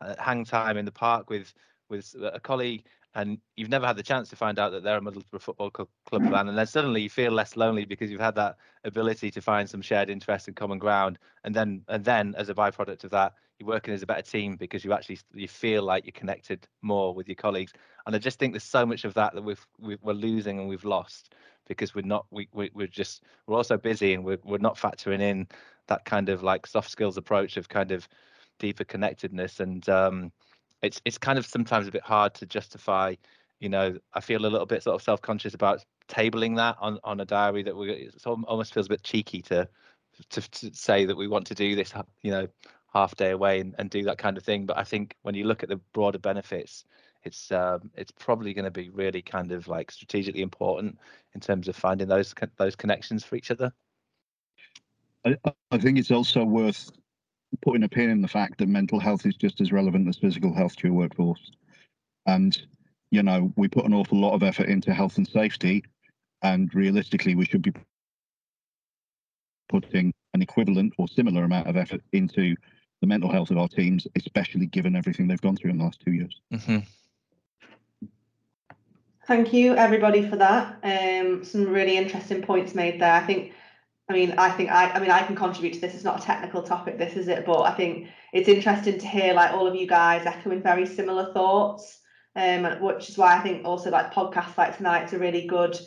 [0.00, 1.52] uh, hang time in the park with
[1.88, 5.00] with a colleague and you've never had the chance to find out that they're a
[5.00, 8.34] Middlesbrough Football Club, club fan, and then suddenly you feel less lonely because you've had
[8.34, 12.48] that ability to find some shared interest and common ground, and then and then as
[12.48, 15.84] a byproduct of that, you're working as a better team because you actually you feel
[15.84, 17.72] like you're connected more with your colleagues,
[18.06, 20.68] and I just think there's so much of that that we've, we are losing and
[20.68, 21.34] we've lost
[21.66, 25.20] because we're not we, we we're just we're also busy and we're we're not factoring
[25.20, 25.46] in
[25.86, 28.08] that kind of like soft skills approach of kind of
[28.58, 30.32] deeper connectedness and um
[30.84, 33.14] it's it's kind of sometimes a bit hard to justify.
[33.60, 37.20] You know, I feel a little bit sort of self-conscious about tabling that on on
[37.20, 39.68] a diary that we it almost feels a bit cheeky to,
[40.30, 41.92] to to say that we want to do this.
[42.22, 42.48] You know,
[42.92, 44.66] half day away and, and do that kind of thing.
[44.66, 46.84] But I think when you look at the broader benefits,
[47.24, 50.98] it's um, it's probably going to be really kind of like strategically important
[51.34, 53.72] in terms of finding those those connections for each other.
[55.24, 55.36] I,
[55.70, 56.90] I think it's also worth
[57.62, 60.54] putting a pin in the fact that mental health is just as relevant as physical
[60.54, 61.50] health to your workforce.
[62.26, 62.60] And,
[63.10, 65.84] you know, we put an awful lot of effort into health and safety,
[66.42, 67.72] and realistically, we should be
[69.68, 72.54] putting an equivalent or similar amount of effort into
[73.00, 76.00] the mental health of our teams, especially given everything they've gone through in the last
[76.00, 76.40] two years.
[76.52, 76.78] Mm-hmm.
[79.26, 80.78] Thank you, everybody, for that.
[80.82, 83.12] Um, some really interesting points made there.
[83.12, 83.54] I think
[84.08, 85.94] I mean, I think I, I mean, I can contribute to this.
[85.94, 89.32] It's not a technical topic, this is it, but I think it's interesting to hear
[89.32, 92.00] like all of you guys echoing very similar thoughts,
[92.36, 95.78] um, which is why I think also like podcasts like tonight's a really good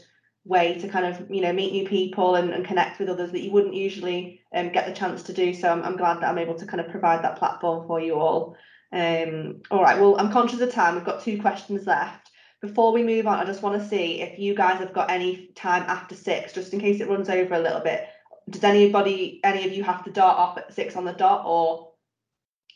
[0.45, 3.41] way to kind of you know meet new people and, and connect with others that
[3.41, 5.53] you wouldn't usually um, get the chance to do.
[5.53, 8.15] So I'm, I'm glad that I'm able to kind of provide that platform for you
[8.15, 8.57] all.
[8.91, 10.95] Um, all right, well, I'm conscious of time.
[10.95, 12.26] We've got two questions left.
[12.61, 15.47] Before we move on, I just want to see if you guys have got any
[15.55, 18.07] time after six, just in case it runs over a little bit.
[18.49, 21.91] Does anybody, any of you have to dart off at six on the dot or?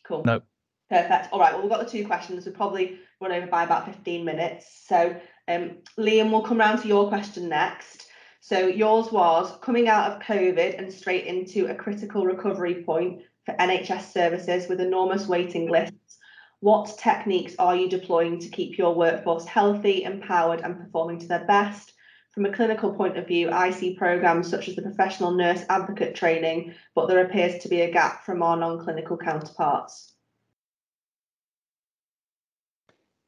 [0.05, 0.23] Cool.
[0.23, 0.41] No.
[0.89, 1.29] Perfect.
[1.32, 1.53] All right.
[1.53, 2.45] Well, we've got the two questions.
[2.45, 4.84] We'll probably run over by about 15 minutes.
[4.88, 5.15] So
[5.47, 8.07] um, Liam, will come round to your question next.
[8.41, 13.53] So yours was coming out of COVID and straight into a critical recovery point for
[13.55, 16.17] NHS services with enormous waiting lists.
[16.62, 21.45] What techniques are you deploying to keep your workforce healthy, empowered, and performing to their
[21.45, 21.93] best?
[22.36, 26.14] From a clinical point of view, I see programs such as the professional nurse advocate
[26.14, 30.14] training, but there appears to be a gap from our non clinical counterparts.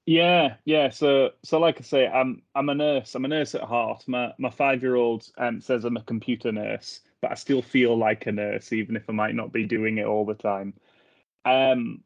[0.06, 0.90] Yeah, yeah.
[0.90, 3.16] So, so like I say, I'm I'm a nurse.
[3.16, 4.04] I'm a nurse at heart.
[4.08, 7.98] My my five year old um, says I'm a computer nurse, but I still feel
[7.98, 10.76] like a nurse, even if I might not be doing it all the time.
[11.46, 12.04] Um,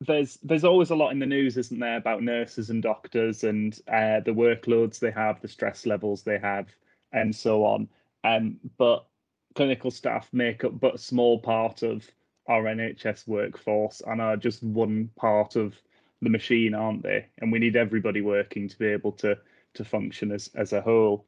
[0.00, 3.78] there's there's always a lot in the news, isn't there, about nurses and doctors and
[3.88, 6.68] uh, the workloads they have, the stress levels they have,
[7.12, 7.88] and so on.
[8.24, 9.06] Um, but
[9.54, 12.06] clinical staff make up but a small part of
[12.48, 15.74] our NHS workforce and are just one part of
[16.20, 17.26] the machine, aren't they?
[17.38, 19.38] And we need everybody working to be able to
[19.74, 21.26] to function as as a whole.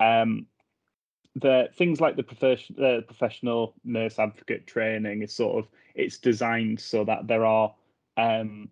[0.00, 0.46] Um,
[1.36, 6.80] the things like the profession, uh, professional nurse advocate training is sort of it's designed
[6.80, 7.74] so that there are
[8.16, 8.68] um,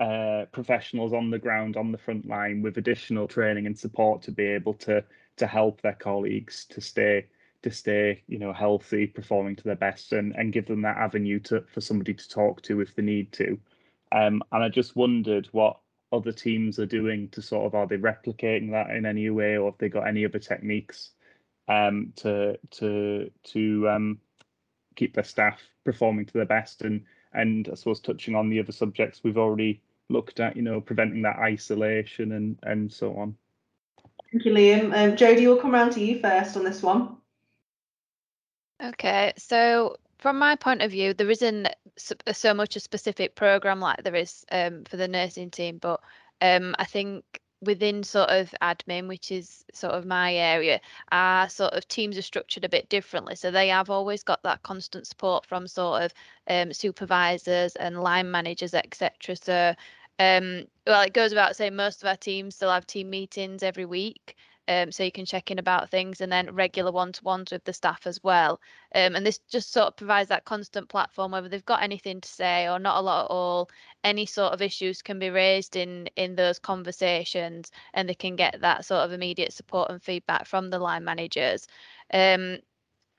[0.00, 4.32] uh, professionals on the ground on the front line with additional training and support to
[4.32, 5.04] be able to
[5.36, 7.26] to help their colleagues to stay
[7.62, 11.38] to stay you know healthy performing to their best and and give them that avenue
[11.38, 13.58] to for somebody to talk to if they need to.
[14.12, 15.78] Um, and I just wondered what
[16.12, 19.70] other teams are doing to sort of are they replicating that in any way, or
[19.70, 21.10] have they got any other techniques
[21.68, 24.18] um, to to to um,
[24.96, 28.72] keep their staff performing to their best and and I suppose touching on the other
[28.72, 33.36] subjects we've already looked at, you know, preventing that isolation and and so on.
[34.32, 34.84] Thank you, Liam.
[34.96, 37.16] Um, Jodie, we'll come around to you first on this one.
[38.82, 44.02] Okay, so from my point of view, there isn't so much a specific program like
[44.02, 46.00] there is um, for the nursing team, but
[46.40, 47.24] um, I think
[47.62, 50.80] within sort of admin, which is sort of my area,
[51.12, 53.36] our sort of teams are structured a bit differently.
[53.36, 56.14] So they have always got that constant support from sort of
[56.48, 59.36] um, supervisors and line managers, etc.
[59.36, 59.74] So
[60.18, 63.86] um, well, it goes without saying most of our teams still have team meetings every
[63.86, 64.36] week
[64.70, 68.06] um, so you can check in about things and then regular one-to-ones with the staff
[68.06, 68.60] as well.
[68.94, 72.28] Um, and this just sort of provides that constant platform whether they've got anything to
[72.28, 73.68] say or not a lot at all.
[74.04, 78.60] Any sort of issues can be raised in in those conversations and they can get
[78.60, 81.66] that sort of immediate support and feedback from the line managers.
[82.14, 82.58] Um,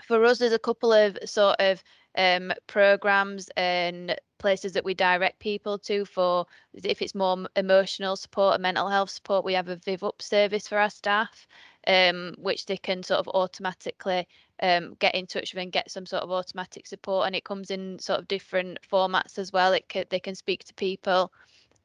[0.08, 1.84] for us there's a couple of sort of
[2.18, 8.56] um, programs and places that we direct people to for if it's more emotional support
[8.56, 11.48] and mental health support we have a Vivup service for our staff
[11.88, 14.28] um, which they can sort of automatically
[14.62, 17.72] um, get in touch with and get some sort of automatic support and it comes
[17.72, 19.74] in sort of different formats as well.
[19.74, 21.32] It can, they can speak to people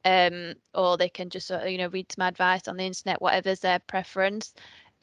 [0.05, 3.21] um, or they can just sort of, you know read some advice on the internet
[3.21, 4.53] whatever's their preference.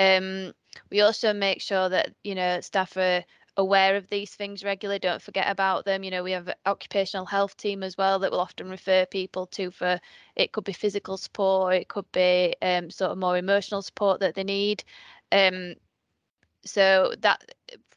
[0.00, 0.52] Um,
[0.90, 3.24] we also make sure that you know staff are
[3.56, 6.02] aware of these things regularly don't forget about them.
[6.02, 9.70] You know we have occupational health team as well that will often refer people to
[9.70, 10.00] for
[10.36, 14.34] it could be physical support it could be um, sort of more emotional support that
[14.34, 14.84] they need.
[15.32, 15.74] Um,
[16.64, 17.44] so that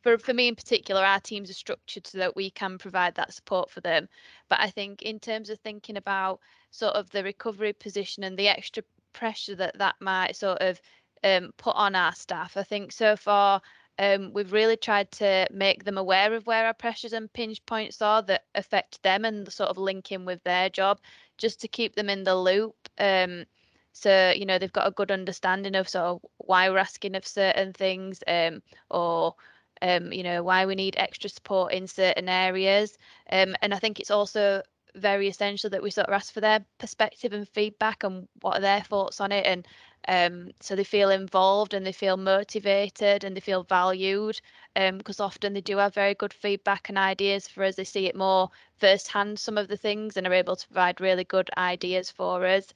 [0.03, 3.33] for, for me in particular our teams are structured so that we can provide that
[3.33, 4.07] support for them.
[4.49, 6.39] But i think in terms of thinking about
[6.71, 8.83] sort of the recovery position and the extra
[9.13, 10.79] pressure that that might sort of
[11.23, 13.59] um, put on our staff i think so far
[13.99, 18.01] um, we've really tried to make them aware of where our pressures and pinch points
[18.01, 20.99] are that affect them and sort of link in with their job
[21.37, 22.75] just to keep them in the loop.
[22.99, 23.45] Um,
[23.93, 27.25] so, you know, they've got a good understanding of sort of why we're asking of
[27.25, 29.33] certain things um, or,
[29.81, 32.97] um, you know, why we need extra support in certain areas.
[33.31, 34.61] Um, and I think it's also
[34.93, 38.61] very essential that we sort of ask for their perspective and feedback and what are
[38.61, 39.67] their thoughts on it and
[40.07, 44.39] um, so they feel involved and they feel motivated and they feel valued
[44.75, 47.75] because um, often they do have very good feedback and ideas for us.
[47.75, 51.25] They see it more firsthand some of the things and are able to provide really
[51.25, 52.73] good ideas for us.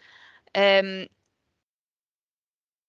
[0.56, 1.08] Um,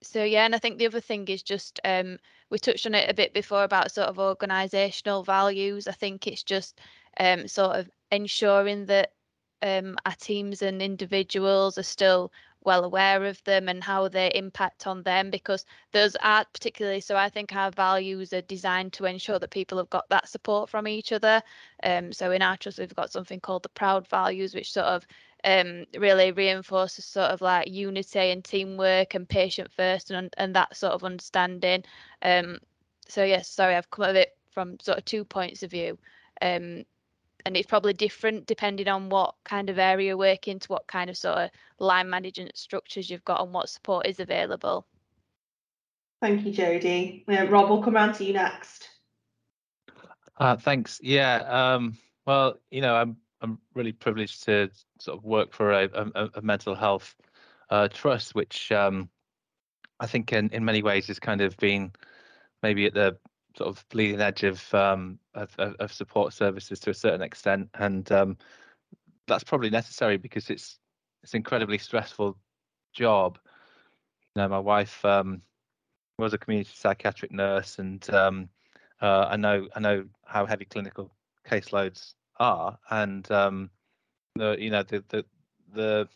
[0.05, 2.19] so yeah and i think the other thing is just um,
[2.53, 5.89] we touched on it a bit before about sort of organizational values.
[5.89, 6.79] I think it's just
[7.19, 9.15] um, sort of ensuring that
[9.63, 12.31] um, our teams and individuals are still
[12.65, 17.17] well aware of them and how they impact on them because those are particularly so
[17.17, 20.89] i think our values are designed to ensure that people have got that support from
[20.89, 21.43] each other.
[21.83, 25.07] Um, so in our trust we've got something called the proud values which sort of
[25.45, 30.77] um, really reinforces sort of like unity and teamwork and patient first and, and that
[30.77, 31.85] sort of understanding.
[32.23, 32.59] Um,
[33.09, 35.99] so yes sorry i've come at it from sort of two points of view.
[36.41, 36.85] Um,
[37.45, 41.11] and it's probably different depending on what kind of area you're working to what kind
[41.11, 44.87] of sort of line management structures you've got and what support is available.
[46.21, 47.25] Thank you, Jodie.
[47.29, 48.89] Uh, Rob, we'll come around to you next.
[50.39, 51.01] Uh, thanks.
[51.03, 51.37] Yeah.
[51.75, 54.71] Um, well, you know, I'm I'm really privileged to
[55.01, 57.15] sort of work for a, a, a mental health
[57.71, 59.11] uh, trust, which um,
[59.99, 61.93] I think in, in many ways has kind of been
[62.63, 63.17] maybe at the
[63.57, 68.11] sort of bleeding edge of um, of, of, support services to a certain extent, and
[68.13, 68.37] um,
[69.27, 70.79] that's probably necessary because it's
[71.23, 72.37] it's an incredibly stressful
[72.93, 73.39] job.
[74.35, 75.43] You know, my wife um,
[76.19, 78.49] was a community psychiatric nurse, and um,
[79.01, 81.11] uh, I know I know how heavy clinical
[81.49, 83.71] caseloads are, and um,
[84.37, 85.25] the you know the the
[85.73, 86.09] the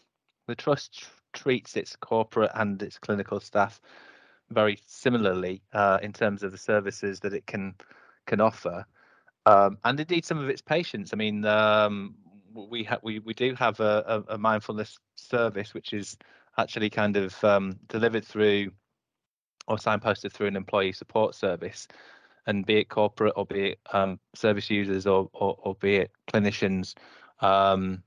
[0.46, 3.80] the trust treats its corporate and its clinical staff
[4.50, 7.74] very similarly uh, in terms of the services that it can
[8.26, 8.84] can offer,
[9.46, 11.12] um, and indeed some of its patients.
[11.12, 12.14] I mean, um,
[12.54, 16.16] we have we we do have a, a, a, mindfulness service which is
[16.58, 18.70] actually kind of um, delivered through
[19.68, 21.88] or signposted through an employee support service,
[22.46, 26.10] and be it corporate or be it um, service users or, or, or be it
[26.32, 26.94] clinicians,
[27.40, 28.02] um,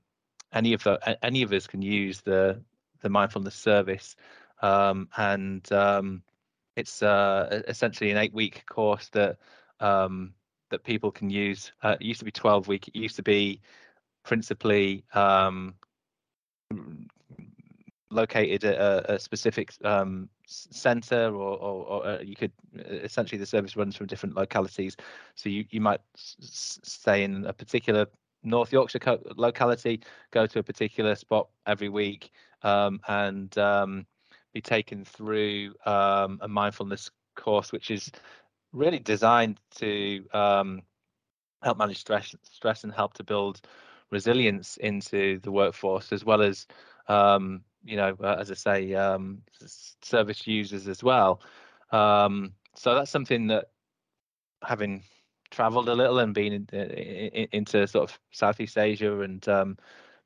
[0.52, 2.60] any of the, any of us can use the
[3.02, 4.16] the mindfulness service,
[4.62, 6.22] um, and um,
[6.76, 9.38] it's uh, essentially an eight week course that
[9.80, 10.34] um,
[10.70, 11.72] that people can use.
[11.82, 12.88] Uh, it used to be 12 week.
[12.88, 13.60] It used to be
[14.24, 15.74] principally um,
[18.10, 23.46] located at a, a specific um, center or, or, or uh, you could essentially the
[23.46, 24.96] service runs from different localities
[25.36, 28.06] so you, you might stay in a particular
[28.42, 28.98] north yorkshire
[29.36, 30.00] locality
[30.32, 34.04] go to a particular spot every week um, and um,
[34.52, 38.10] be taken through um, a mindfulness course which is
[38.72, 40.82] really designed to um,
[41.62, 43.60] help manage stress stress and help to build
[44.10, 46.66] resilience into the workforce as well as
[47.08, 49.42] um, you know, uh, as I say, um,
[50.02, 51.40] service users as well.
[51.92, 53.70] Um, so that's something that
[54.62, 55.02] having
[55.50, 59.78] traveled a little and been in, in, into sort of Southeast Asia and um,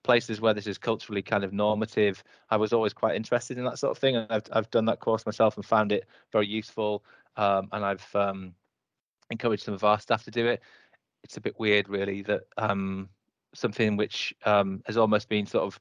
[0.05, 3.79] places where this is culturally kind of normative, I was always quite interested in that
[3.79, 4.15] sort of thing.
[4.15, 7.03] And I've, I've done that course myself and found it very useful.
[7.37, 8.55] Um, and I've um,
[9.31, 10.63] encouraged some of our staff to do it.
[11.25, 13.09] It's a bit weird, really, that um,
[13.55, 15.81] something which um, has almost been sort of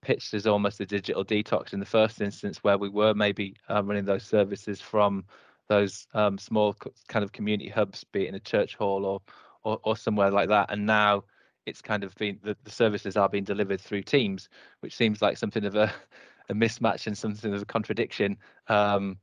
[0.00, 3.82] pitched as almost a digital detox in the first instance, where we were maybe uh,
[3.84, 5.24] running those services from
[5.68, 6.74] those um, small
[7.08, 9.20] kind of community hubs, be it in a church hall or
[9.64, 10.70] or, or somewhere like that.
[10.70, 11.24] And now
[11.66, 14.48] it's kind of been the, the services are being delivered through Teams,
[14.80, 15.92] which seems like something of a,
[16.48, 18.36] a mismatch and something of a contradiction.
[18.68, 19.18] Um,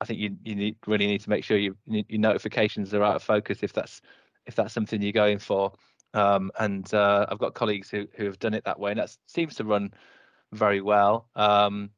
[0.00, 3.16] I think you you need, really need to make sure you, your notifications are out
[3.16, 4.00] of focus if that's
[4.46, 5.72] if that's something you're going for.
[6.14, 9.16] Um, and uh, I've got colleagues who who have done it that way, and that
[9.26, 9.92] seems to run
[10.52, 11.28] very well.
[11.36, 11.90] Um,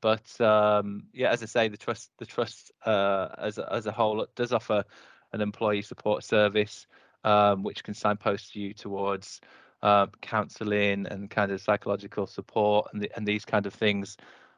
[0.00, 4.26] but um, yeah, as I say, the trust the trust uh, as as a whole
[4.34, 4.84] does offer
[5.32, 6.86] an employee support service
[7.24, 9.40] um, which can signpost you towards
[9.82, 14.16] um, counselling and kind of psychological support and the, and these kind of things.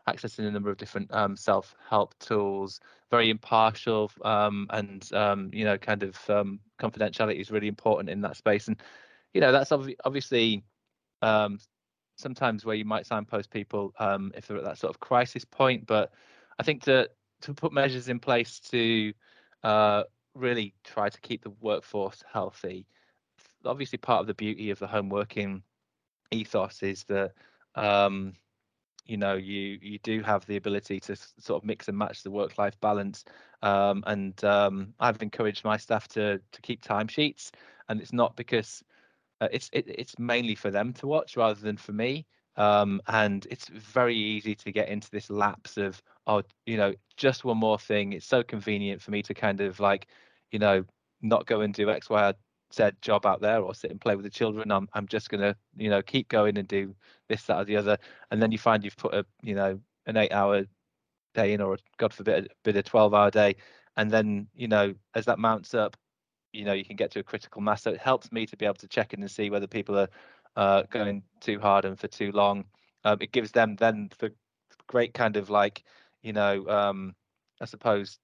[0.09, 5.79] Accessing a number of different um, self-help tools, very impartial, um, and um, you know,
[5.79, 6.17] kind of
[6.81, 8.67] confidentiality is really important in that space.
[8.67, 8.83] And
[9.33, 10.65] you know, that's ob- obviously
[12.17, 15.87] sometimes where you might signpost people um, if they're at that sort of crisis point.
[15.87, 16.13] But
[16.59, 17.09] I think to
[17.43, 19.13] to put measures in place to
[19.63, 20.03] uh,
[20.35, 22.87] really try to keep the workforce healthy.
[23.65, 25.63] Obviously, part of the beauty of the home working
[26.31, 27.33] ethos is that
[27.75, 28.33] um,
[29.07, 32.31] you know you you do have the ability to sort of mix and match the
[32.31, 33.25] work life balance
[33.63, 37.51] um, and um, I've encouraged my staff to to keep timesheets
[37.89, 38.83] and it's not because
[39.41, 42.27] uh, it's it, it's mainly for them to watch rather than for me.
[42.57, 47.45] Um, and it's very easy to get into this lapse of oh you know just
[47.45, 48.13] one more thing.
[48.13, 50.09] It's so convenient for me to kind of like
[50.51, 50.85] you know
[51.23, 52.33] not go and do X Y
[52.75, 54.71] Z job out there or sit and play with the children.
[54.71, 56.95] I'm I'm just gonna you know keep going and do
[57.29, 57.99] this that or the other.
[58.31, 60.65] And then you find you've put a you know an eight hour
[61.35, 63.57] day in or God forbid a bit of 12 hour day
[63.97, 65.97] and then you know as that mounts up
[66.53, 67.83] you know you can get to a critical mass.
[67.83, 70.09] So it helps me to be able to check in and see whether people are
[70.57, 72.65] uh, going too hard and for too long.
[73.05, 74.33] Um, it gives them then the
[74.87, 75.85] great kind of like
[76.23, 77.15] you know um,
[77.61, 78.19] I suppose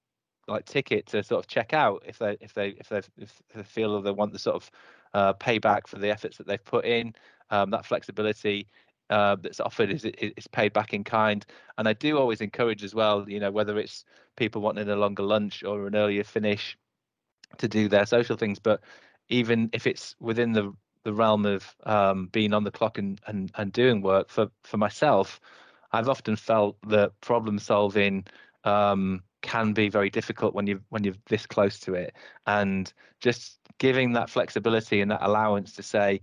[0.47, 3.63] like ticket to sort of check out if they if they if they if they
[3.63, 4.71] feel they want the sort of
[5.15, 7.15] uh, payback for the efforts that they've put in.
[7.51, 8.67] Um, that flexibility
[9.09, 11.45] uh, that's offered is is paid back in kind.
[11.79, 14.05] And I do always encourage as well, you know, whether it's
[14.37, 16.77] people wanting a longer lunch or an earlier finish,
[17.57, 18.83] to do their social things but
[19.29, 20.73] even if it's within the
[21.09, 24.77] the realm of um, being on the clock and, and and doing work for for
[24.77, 25.41] myself
[25.93, 28.25] i've often felt that problem solving
[28.65, 32.15] um, can be very difficult when you when you're this close to it.
[32.47, 36.21] And just giving that flexibility and that allowance to say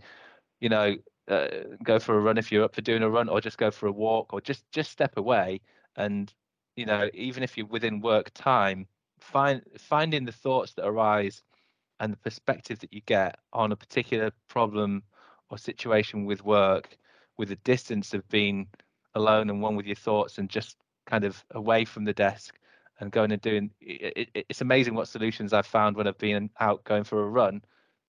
[0.60, 0.96] you know
[1.28, 1.48] uh,
[1.84, 3.88] go for a run if you're up for doing a run or just go for
[3.88, 5.62] a walk or just just step away.
[5.96, 6.34] And
[6.76, 8.88] you know even if you're within work time
[9.20, 11.42] find finding the thoughts that arise
[12.00, 15.04] and the perspective that you get on a particular problem
[15.50, 16.98] or situation with work
[17.38, 18.68] with the distance of being
[19.16, 22.56] alone and one with your thoughts and just kind of away from the desk
[23.00, 26.50] and going and doing it, it, it's amazing what solutions I've found when I've been
[26.60, 27.62] out going for a run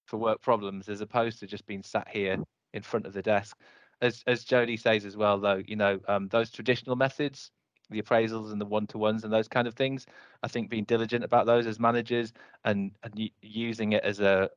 [0.06, 2.38] for work problems as opposed to just being sat here
[2.72, 3.56] in front of the desk.
[4.00, 7.50] As as Jodie says as well, though, you know, um, those traditional methods,
[7.90, 10.06] the appraisals and the one-to-ones and those kind of things,
[10.42, 12.32] I think being diligent about those as managers
[12.64, 14.50] and, and using it as a,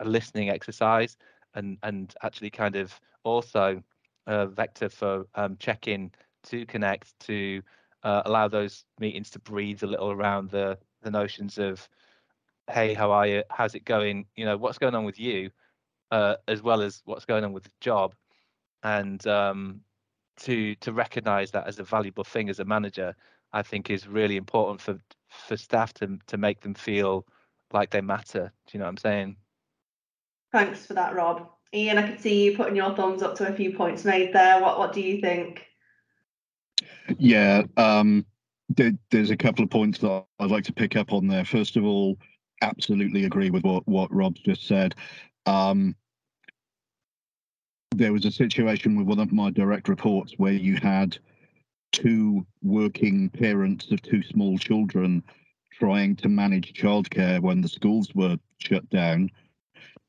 [0.00, 1.16] a listening exercise
[1.54, 3.82] and and actually kind of also
[4.26, 6.12] a vector for um, check-in
[6.44, 7.62] to connect to
[8.02, 11.88] uh, allow those meetings to breathe a little around the the notions of
[12.70, 13.42] hey how are you?
[13.50, 14.26] How's it going?
[14.36, 15.50] You know what's going on with you?
[16.10, 18.14] Uh, as well as what's going on with the job.
[18.82, 19.80] And um,
[20.38, 23.14] to to recognize that as a valuable thing as a manager
[23.52, 27.26] i think is really important for for staff to to make them feel
[27.72, 28.52] like they matter.
[28.66, 29.36] Do you know what i'm saying?
[30.52, 31.48] Thanks for that rob.
[31.74, 34.60] Ian i could see you putting your thumbs up to a few points made there.
[34.60, 35.66] What what do you think?
[37.18, 38.26] Yeah, um,
[38.68, 41.44] there, there's a couple of points that I'd like to pick up on there.
[41.44, 42.18] First of all,
[42.62, 44.94] absolutely agree with what what Rob's just said.
[45.46, 45.94] Um,
[47.96, 51.16] there was a situation with one of my direct reports where you had
[51.92, 55.22] two working parents of two small children
[55.72, 59.30] trying to manage childcare when the schools were shut down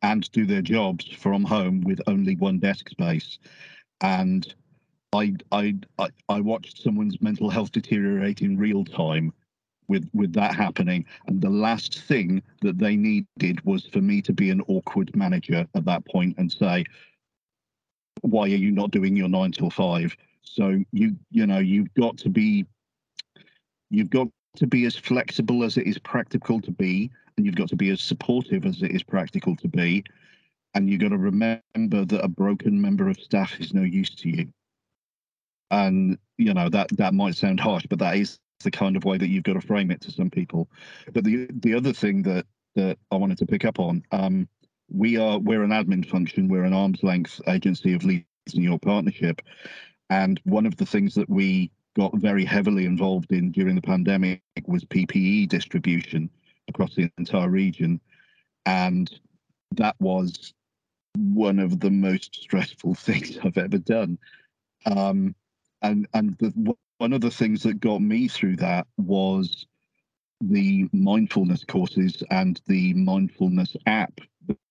[0.01, 3.39] and do their jobs from home with only one desk space.
[4.01, 4.53] And
[5.13, 5.75] I I
[6.27, 9.31] I watched someone's mental health deteriorate in real time
[9.87, 14.33] with with that happening and the last thing that they needed was for me to
[14.33, 16.83] be an awkward manager at that point and say
[18.21, 22.17] why are you not doing your 9 till 5 so you you know you've got
[22.17, 22.65] to be
[23.89, 27.69] you've got to be as flexible as it is practical to be and you've got
[27.69, 30.03] to be as supportive as it is practical to be.
[30.73, 31.61] And you've got to remember
[32.05, 34.47] that a broken member of staff is no use to you.
[35.71, 39.17] And you know that that might sound harsh but that is the kind of way
[39.17, 40.69] that you've got to frame it to some people.
[41.13, 42.45] But the the other thing that
[42.75, 44.47] that i wanted to pick up on um,
[44.89, 46.47] we are we're an admin function.
[46.47, 49.41] We're an arm's length agency of leeds and York partnership.
[50.09, 54.41] And one of the things that we got very heavily involved in during the pandemic
[54.65, 56.29] was ppe distribution
[56.69, 57.99] across the entire region.
[58.65, 59.09] And
[59.71, 60.53] that was
[61.15, 64.17] one of the most stressful things i've ever done.
[64.85, 65.35] Um,
[65.81, 69.65] and and the, one of the things that got me through that was
[70.41, 74.19] the mindfulness courses and the mindfulness app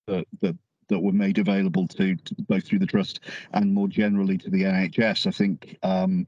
[0.06, 0.56] that that,
[0.88, 3.20] that were made available to, to, both through the trust
[3.52, 5.26] and more generally to the NHS.
[5.26, 6.26] I think um,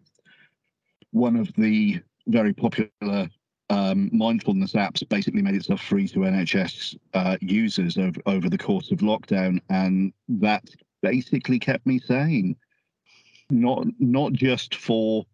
[1.13, 3.29] one of the very popular
[3.71, 8.91] um, mindfulness apps basically made itself free to NHS uh, users over, over the course
[8.91, 10.65] of lockdown, and that
[11.03, 12.57] basically kept me sane
[13.51, 15.25] not not just for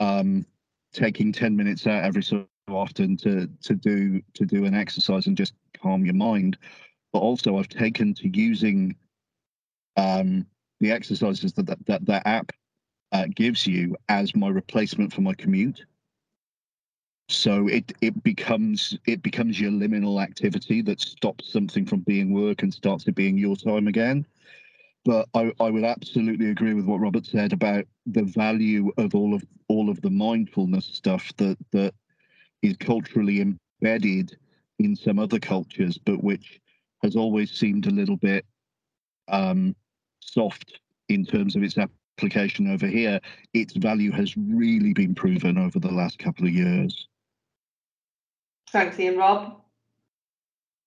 [0.00, 0.46] um,
[0.92, 5.36] taking 10 minutes out every so often to to do to do an exercise and
[5.36, 6.56] just calm your mind
[7.12, 8.94] but also i've taken to using
[9.98, 10.46] um,
[10.80, 12.52] the exercises that that, that, that app
[13.12, 15.84] uh, gives you as my replacement for my commute.
[17.28, 22.62] So it it becomes it becomes your liminal activity that stops something from being work
[22.62, 24.26] and starts it being your time again.
[25.04, 29.34] But I, I would absolutely agree with what Robert said about the value of all
[29.34, 31.92] of all of the mindfulness stuff that that
[32.62, 34.36] is culturally embedded
[34.78, 36.60] in some other cultures, but which
[37.02, 38.44] has always seemed a little bit
[39.28, 39.74] um,
[40.20, 43.20] soft in terms of its application over here.
[43.54, 47.08] Its value has really been proven over the last couple of years.
[48.70, 49.16] Thanks, Ian.
[49.16, 49.60] Rob?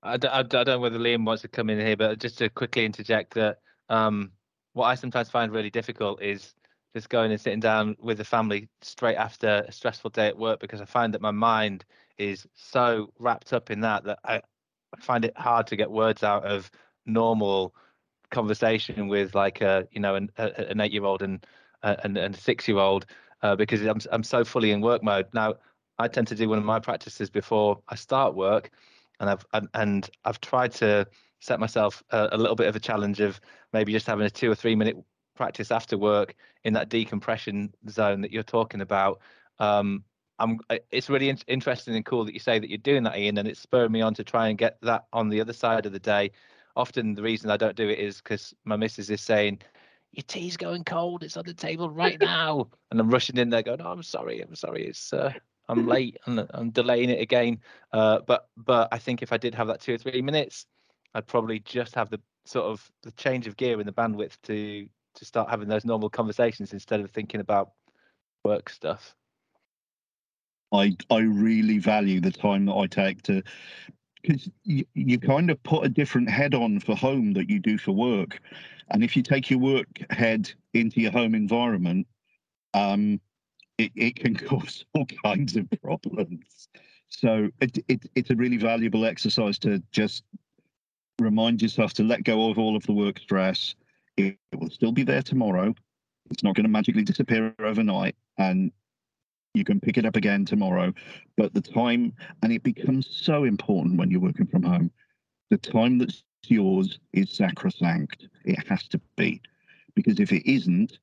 [0.03, 2.49] I, I, I don't know whether Liam wants to come in here, but just to
[2.49, 3.57] quickly interject that
[3.89, 4.31] um,
[4.73, 6.53] what I sometimes find really difficult is
[6.93, 10.59] just going and sitting down with the family straight after a stressful day at work
[10.59, 11.85] because I find that my mind
[12.17, 14.41] is so wrapped up in that that I
[14.99, 16.69] find it hard to get words out of
[17.05, 17.73] normal
[18.29, 21.45] conversation with like a you know an, an eight year old and,
[21.83, 23.05] and and a six year old
[23.41, 25.55] uh, because I'm I'm so fully in work mode now.
[25.99, 28.71] I tend to do one of my practices before I start work,
[29.19, 31.07] and I've and, and I've tried to
[31.39, 33.41] set myself a, a, little bit of a challenge of
[33.73, 34.95] maybe just having a two or three minute
[35.35, 39.19] practice after work in that decompression zone that you're talking about.
[39.59, 40.03] Um,
[40.41, 43.37] I'm, it's really in- interesting and cool that you say that you're doing that, Ian,
[43.37, 45.91] and it's spurring me on to try and get that on the other side of
[45.91, 46.31] the day.
[46.75, 49.59] Often the reason I don't do it is because my missus is saying,
[50.11, 51.23] your tea's going cold.
[51.23, 52.67] It's on the table right now.
[52.89, 54.41] and I'm rushing in there going, oh, I'm sorry.
[54.41, 54.87] I'm sorry.
[54.87, 55.31] It's, uh,
[55.69, 57.59] I'm late and I'm delaying it again.
[57.93, 60.65] Uh, but, but I think if I did have that two or three minutes,
[61.13, 64.87] I'd probably just have the sort of the change of gear and the bandwidth to,
[65.15, 67.71] to start having those normal conversations instead of thinking about
[68.43, 69.15] work stuff.
[70.71, 73.43] I I really value the time that I take to
[74.21, 77.77] because you, you kind of put a different head on for home that you do
[77.77, 78.39] for work.
[78.91, 82.07] And if you take your work head into your home environment,
[82.73, 83.19] um,
[83.77, 86.67] it, it can cause all kinds of problems.
[87.09, 90.23] So it, it, it's a really valuable exercise to just
[91.19, 93.75] remind yourself to let go of all of the work stress.
[94.17, 95.73] It, it will still be there tomorrow.
[96.29, 98.15] It's not going to magically disappear overnight.
[98.37, 98.71] And
[99.53, 100.93] you can pick it up again tomorrow.
[101.37, 104.91] But the time, and it becomes so important when you're working from home,
[105.49, 108.27] the time that's yours is sacrosanct.
[108.45, 109.41] It has to be.
[109.95, 110.99] Because if it isn't,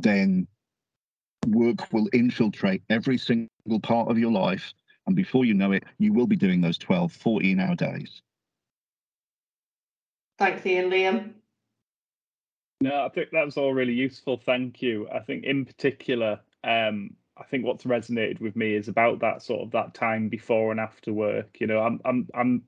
[0.00, 0.46] then
[1.48, 4.72] work will infiltrate every single part of your life.
[5.06, 8.22] And before you know it, you will be doing those 12, 14 hour days.
[10.38, 10.90] Thanks, Ian.
[10.90, 11.32] Liam?
[12.80, 14.40] No, I think that was all really useful.
[14.44, 15.08] Thank you.
[15.12, 19.62] I think in particular, um, I think what's resonated with me is about that sort
[19.62, 21.58] of that time before and after work.
[21.60, 22.62] You know, I'm I'm I'm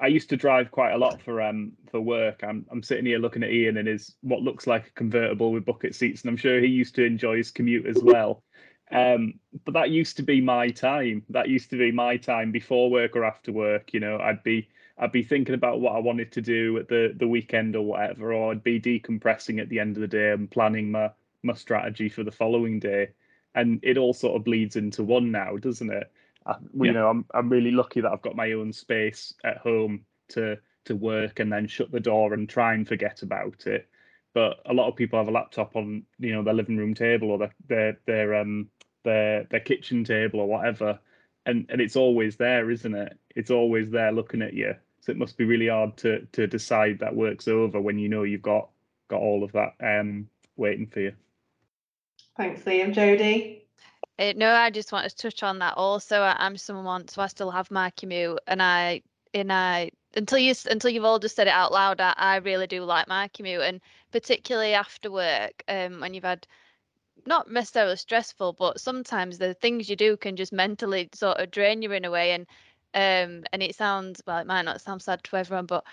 [0.00, 2.42] I used to drive quite a lot for um for work.
[2.42, 5.64] I'm I'm sitting here looking at Ian and his what looks like a convertible with
[5.66, 8.42] bucket seats, and I'm sure he used to enjoy his commute as well.
[8.92, 9.34] Um,
[9.64, 11.22] but that used to be my time.
[11.28, 13.92] That used to be my time before work or after work.
[13.92, 17.14] You know, I'd be I'd be thinking about what I wanted to do at the
[17.16, 20.50] the weekend or whatever, or I'd be decompressing at the end of the day and
[20.50, 21.10] planning my
[21.42, 23.10] my strategy for the following day
[23.54, 26.10] and it all sort of bleeds into one now, doesn't it?
[26.46, 26.86] I, yeah.
[26.86, 30.58] You know, I'm I'm really lucky that I've got my own space at home to
[30.84, 33.88] to work and then shut the door and try and forget about it.
[34.32, 37.30] But a lot of people have a laptop on, you know, their living room table
[37.30, 38.68] or their their their um
[39.04, 40.98] their their kitchen table or whatever,
[41.46, 43.18] and and it's always there, isn't it?
[43.34, 44.74] It's always there looking at you.
[45.00, 48.22] So it must be really hard to to decide that work's over when you know
[48.22, 48.68] you've got
[49.08, 51.12] got all of that um waiting for you.
[52.40, 52.94] Thanks, Liam.
[52.94, 53.64] Jodie?
[54.18, 56.22] Uh, no, I just want to touch on that also.
[56.22, 59.02] I, am someone, so I still have my commute, and I,
[59.34, 62.66] and I, until you, until you've all just said it out loud, I, I really
[62.66, 66.46] do like my commute, and particularly after work, um, when you've had
[67.26, 71.82] not necessarily stressful, but sometimes the things you do can just mentally sort of drain
[71.82, 72.46] you in a way, and
[72.94, 75.84] um, and it sounds well, it might not sound sad to everyone, but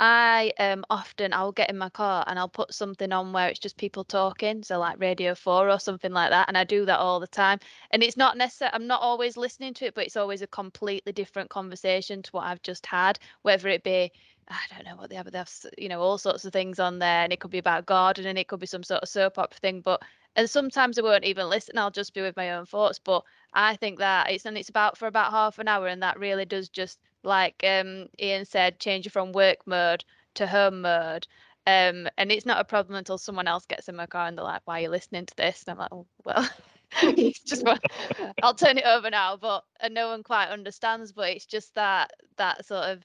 [0.00, 3.60] I um often I'll get in my car and I'll put something on where it's
[3.60, 6.98] just people talking, so like Radio 4 or something like that, and I do that
[6.98, 7.58] all the time.
[7.90, 11.12] And it's not necessary I'm not always listening to it, but it's always a completely
[11.12, 14.10] different conversation to what I've just had, whether it be
[14.48, 16.98] I don't know what they have, they have you know all sorts of things on
[16.98, 19.58] there, and it could be about gardening, it could be some sort of soap opera
[19.60, 20.02] thing, but
[20.36, 21.78] and sometimes I won't even listen.
[21.78, 22.98] I'll just be with my own thoughts.
[22.98, 26.18] But I think that it's and it's about for about half an hour, and that
[26.18, 30.04] really does just like um, Ian said, change it from work mode
[30.34, 31.26] to home mode.
[31.66, 34.44] Um, and it's not a problem until someone else gets in my car and they're
[34.44, 36.48] like, "Why are you listening to this?" And I'm like, oh, "Well,
[37.16, 37.64] it's just
[38.42, 41.12] I'll turn it over now." But and no one quite understands.
[41.12, 43.04] But it's just that that sort of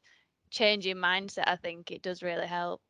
[0.52, 1.46] changing mindset.
[1.48, 2.82] I think it does really help.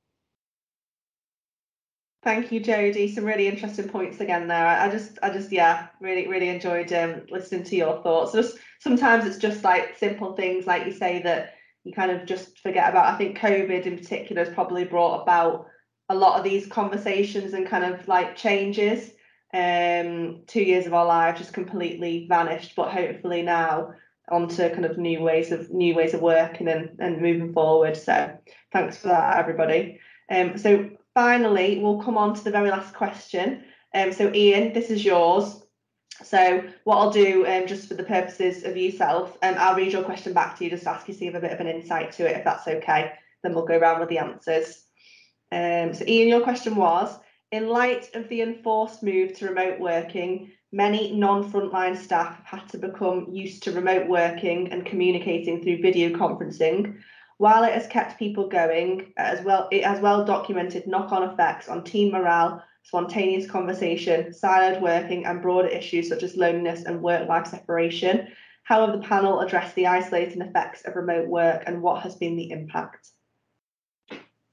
[2.22, 3.14] Thank you, Jodie.
[3.14, 4.68] Some really interesting points again there.
[4.68, 8.34] I just, I just, yeah, really, really enjoyed um, listening to your thoughts.
[8.34, 11.54] Just sometimes it's just like simple things, like you say, that
[11.86, 13.14] you kind of just forget about.
[13.14, 15.68] I think COVID in particular has probably brought about
[16.10, 19.12] a lot of these conversations and kind of like changes.
[19.54, 23.94] Um, two years of our lives just completely vanished, but hopefully now
[24.30, 27.96] onto kind of new ways of new ways of working and, and moving forward.
[27.96, 28.38] So
[28.74, 30.00] thanks for that, everybody.
[30.30, 30.90] Um, so
[31.20, 33.62] finally, we'll come on to the very last question.
[33.94, 35.62] Um, so Ian, this is yours.
[36.24, 40.04] So what I'll do, um, just for the purposes of yourself, um, I'll read your
[40.04, 42.14] question back to you, just to ask you to give a bit of an insight
[42.14, 43.12] to it, if that's okay.
[43.44, 44.86] Then we'll go around with the answers.
[45.52, 47.14] Um, so Ian, your question was,
[47.52, 52.78] in light of the enforced move to remote working, many non-frontline staff have had to
[52.78, 56.96] become used to remote working and communicating through video conferencing.
[57.40, 61.86] While it has kept people going, as well, it has well documented knock-on effects on
[61.86, 68.28] team morale, spontaneous conversation, silent working, and broader issues such as loneliness and work-life separation.
[68.64, 72.36] How have the panel addressed the isolating effects of remote work, and what has been
[72.36, 73.08] the impact?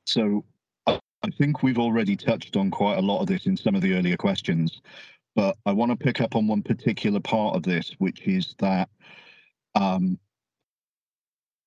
[0.05, 0.45] So
[0.87, 1.01] I
[1.39, 4.17] think we've already touched on quite a lot of this in some of the earlier
[4.17, 4.81] questions,
[5.35, 8.89] but I want to pick up on one particular part of this, which is that
[9.75, 10.21] um,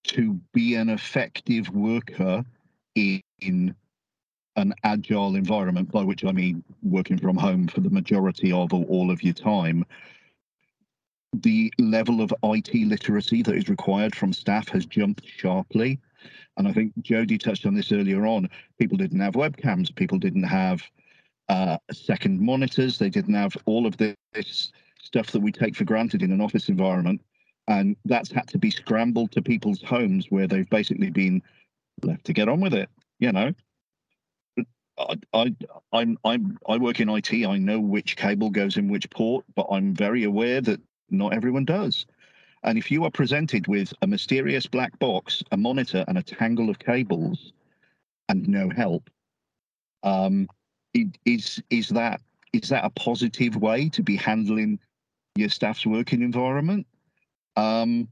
[0.10, 2.44] to be an effective worker
[2.96, 3.76] in
[4.56, 8.84] an agile environment, by which I mean working from home for the majority of or
[8.86, 9.86] all of your time,
[11.34, 16.00] the level of IT literacy that is required from staff has jumped sharply.
[16.58, 18.50] And I think Jodie touched on this earlier on.
[18.80, 20.82] People didn't have webcams, people didn't have
[21.50, 26.24] uh, second monitors, they didn't have all of this stuff that we take for granted
[26.24, 27.22] in an office environment.
[27.70, 31.42] And that's had to be scrambled to people's homes where they've basically been
[32.04, 32.90] left to get on with it,
[33.20, 33.54] you know.
[34.98, 35.56] I, I
[35.94, 37.32] I'm I'm I work in IT.
[37.32, 41.64] I know which cable goes in which port, but I'm very aware that not everyone
[41.64, 42.06] does.
[42.64, 46.70] And if you are presented with a mysterious black box, a monitor, and a tangle
[46.70, 47.54] of cables,
[48.28, 49.10] and no help,
[50.04, 50.48] um,
[51.24, 52.20] is is that
[52.52, 54.80] is that a positive way to be handling
[55.36, 56.88] your staff's working environment?
[57.60, 58.08] Um,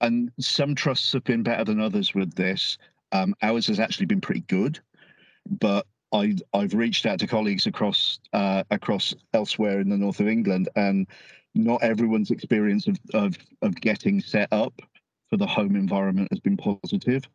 [0.00, 2.76] and some trusts have been better than others with this.
[3.12, 4.80] Um, ours has actually been pretty good,
[5.48, 10.26] but I, I've reached out to colleagues across uh, across elsewhere in the north of
[10.26, 11.06] England, and
[11.54, 14.74] not everyone's experience of, of, of getting set up
[15.30, 17.28] for the home environment has been positive.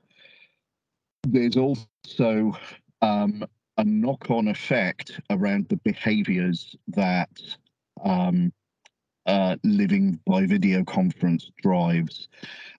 [1.24, 2.58] There's also
[3.02, 3.46] um,
[3.78, 7.30] a knock on effect around the behaviors that
[8.04, 8.52] um,
[9.30, 12.28] uh, living by video conference drives.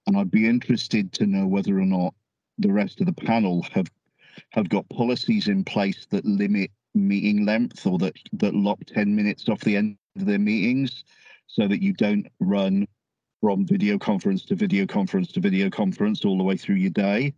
[0.06, 2.12] And I'd be interested to know whether or not
[2.58, 3.86] the rest of the panel have
[4.50, 9.48] have got policies in place that limit meeting length or that that lock 10 minutes
[9.48, 11.04] off the end of their meetings
[11.46, 12.86] so that you don't run
[13.40, 17.32] from video conference to video conference to video conference all the way through your day.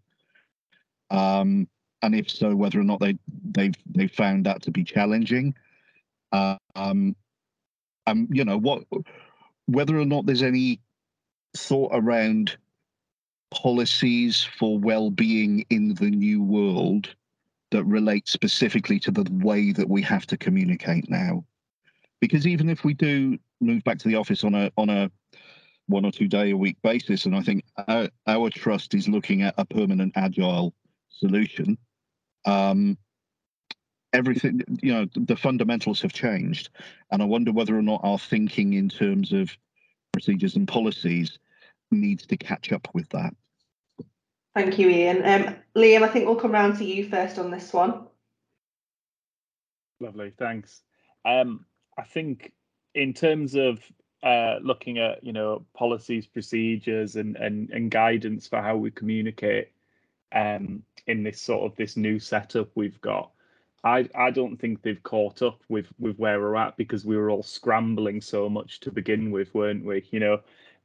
[1.11, 1.69] Um,
[2.01, 5.55] and if so, whether or not they they've they found that to be challenging.
[6.33, 7.15] Uh, um,
[8.07, 8.85] um, you know what,
[9.67, 10.81] whether or not there's any
[11.57, 12.57] thought around
[13.51, 17.15] policies for well-being in the new world
[17.71, 21.45] that relate specifically to the way that we have to communicate now
[22.23, 25.11] because even if we do move back to the office on a on a
[25.89, 29.43] one or two day a week basis, and I think our, our trust is looking
[29.43, 30.73] at a permanent agile
[31.11, 31.77] solution.
[32.47, 32.97] Um,
[34.13, 36.71] everything, you know, the fundamentals have changed,
[37.11, 39.57] and I wonder whether or not our thinking in terms of
[40.13, 41.39] procedures and policies
[41.91, 43.35] needs to catch up with that.
[44.55, 45.25] Thank you, Ian.
[45.25, 48.07] Um, Liam, I think we'll come round to you first on this one.
[50.01, 50.83] Lovely, thanks.
[51.25, 51.65] Um,
[51.97, 52.53] I think
[52.95, 53.81] in terms of
[54.23, 59.73] uh, looking at you know policies, procedures, and and and guidance for how we communicate
[60.33, 63.31] um, in this sort of this new setup we've got.
[63.85, 67.31] I, I don't think they've caught up with with where we're at because we were
[67.31, 70.07] all scrambling so much to begin with, weren't we?
[70.11, 70.41] You know,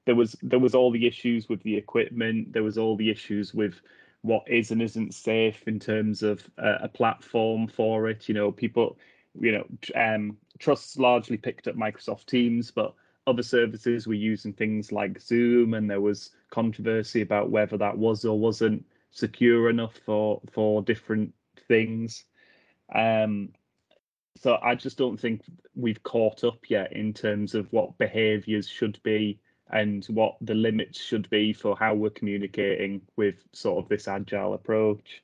[0.06, 3.54] there was there was all the issues with the equipment, there was all the issues
[3.54, 3.82] with
[4.22, 8.28] what is and isn't safe in terms of a platform for it.
[8.28, 8.98] You know, people
[9.40, 12.96] you know, um, trusts largely picked up Microsoft Teams, but
[13.28, 18.26] other services were using things like Zoom, and there was controversy about whether that was
[18.26, 21.34] or wasn't secure enough for for different
[21.68, 22.26] things.
[22.94, 23.50] Um,
[24.38, 25.42] so I just don't think
[25.76, 31.00] we've caught up yet in terms of what behaviours should be and what the limits
[31.00, 35.24] should be for how we're communicating with sort of this agile approach.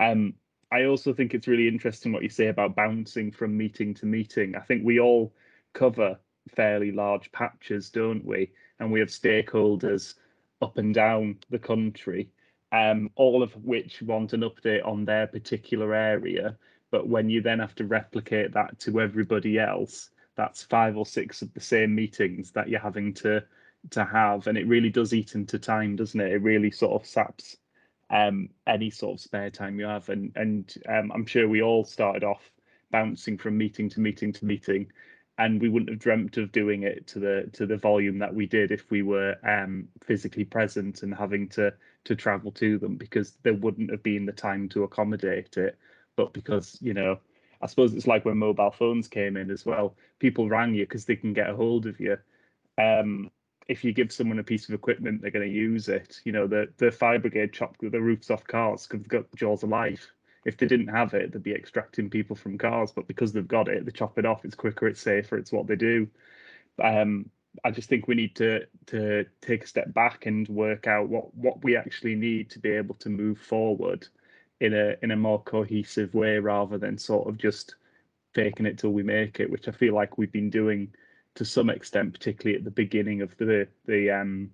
[0.00, 0.34] Um,
[0.72, 4.56] I also think it's really interesting what you say about bouncing from meeting to meeting.
[4.56, 5.32] I think we all
[5.74, 8.50] cover fairly large patches, don't we?
[8.80, 10.14] And we have stakeholders
[10.62, 12.28] up and down the country,
[12.72, 16.56] um, all of which want an update on their particular area.
[16.90, 21.42] But when you then have to replicate that to everybody else, that's five or six
[21.42, 23.44] of the same meetings that you're having to
[23.90, 26.32] to have, and it really does eat into time, doesn't it?
[26.32, 27.56] It really sort of saps
[28.10, 30.08] um, any sort of spare time you have.
[30.08, 32.50] And and um, I'm sure we all started off
[32.90, 34.90] bouncing from meeting to meeting to meeting,
[35.38, 38.46] and we wouldn't have dreamt of doing it to the to the volume that we
[38.46, 41.72] did if we were um, physically present and having to
[42.04, 45.78] to travel to them because there wouldn't have been the time to accommodate it.
[46.16, 47.18] But because you know,
[47.62, 49.96] I suppose it's like when mobile phones came in as well.
[50.18, 52.16] People rang you because they can get a hold of you.
[52.78, 53.30] Um,
[53.68, 56.20] if you give someone a piece of equipment, they're going to use it.
[56.24, 59.62] You know, the the fire brigade chop the roofs off cars because they've got jaws
[59.62, 60.10] of life.
[60.44, 62.92] If they didn't have it, they'd be extracting people from cars.
[62.92, 64.44] But because they've got it, they chop it off.
[64.44, 66.08] It's quicker, it's safer, it's what they do.
[66.82, 67.30] Um,
[67.64, 71.34] I just think we need to to take a step back and work out what
[71.34, 74.06] what we actually need to be able to move forward,
[74.60, 77.74] in a in a more cohesive way rather than sort of just
[78.34, 80.92] faking it till we make it, which I feel like we've been doing
[81.34, 84.50] to some extent, particularly at the beginning of the the um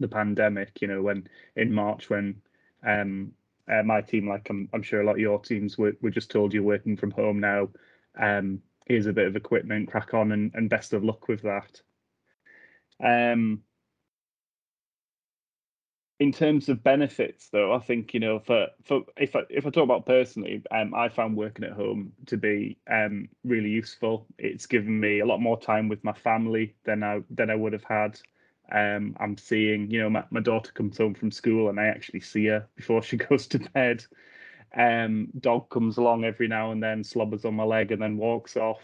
[0.00, 0.80] the pandemic.
[0.80, 2.40] You know, when in March when
[2.86, 3.32] um
[3.70, 6.30] uh, my team, like I'm I'm sure a lot of your teams were were just
[6.30, 7.68] told you're working from home now.
[8.18, 11.80] Um, here's a bit of equipment, crack on, and and best of luck with that.
[13.02, 13.62] Um,
[16.22, 19.70] in terms of benefits though i think you know for for if i if i
[19.70, 24.24] talk about personally um i found working at home to be um really useful.
[24.38, 27.72] It's given me a lot more time with my family than i than i would
[27.72, 28.20] have had.
[28.70, 32.20] Um i'm seeing you know my, my daughter comes home from school and i actually
[32.20, 34.04] see her before she goes to bed.
[34.76, 38.56] Um dog comes along every now and then slobbers on my leg and then walks
[38.56, 38.82] off.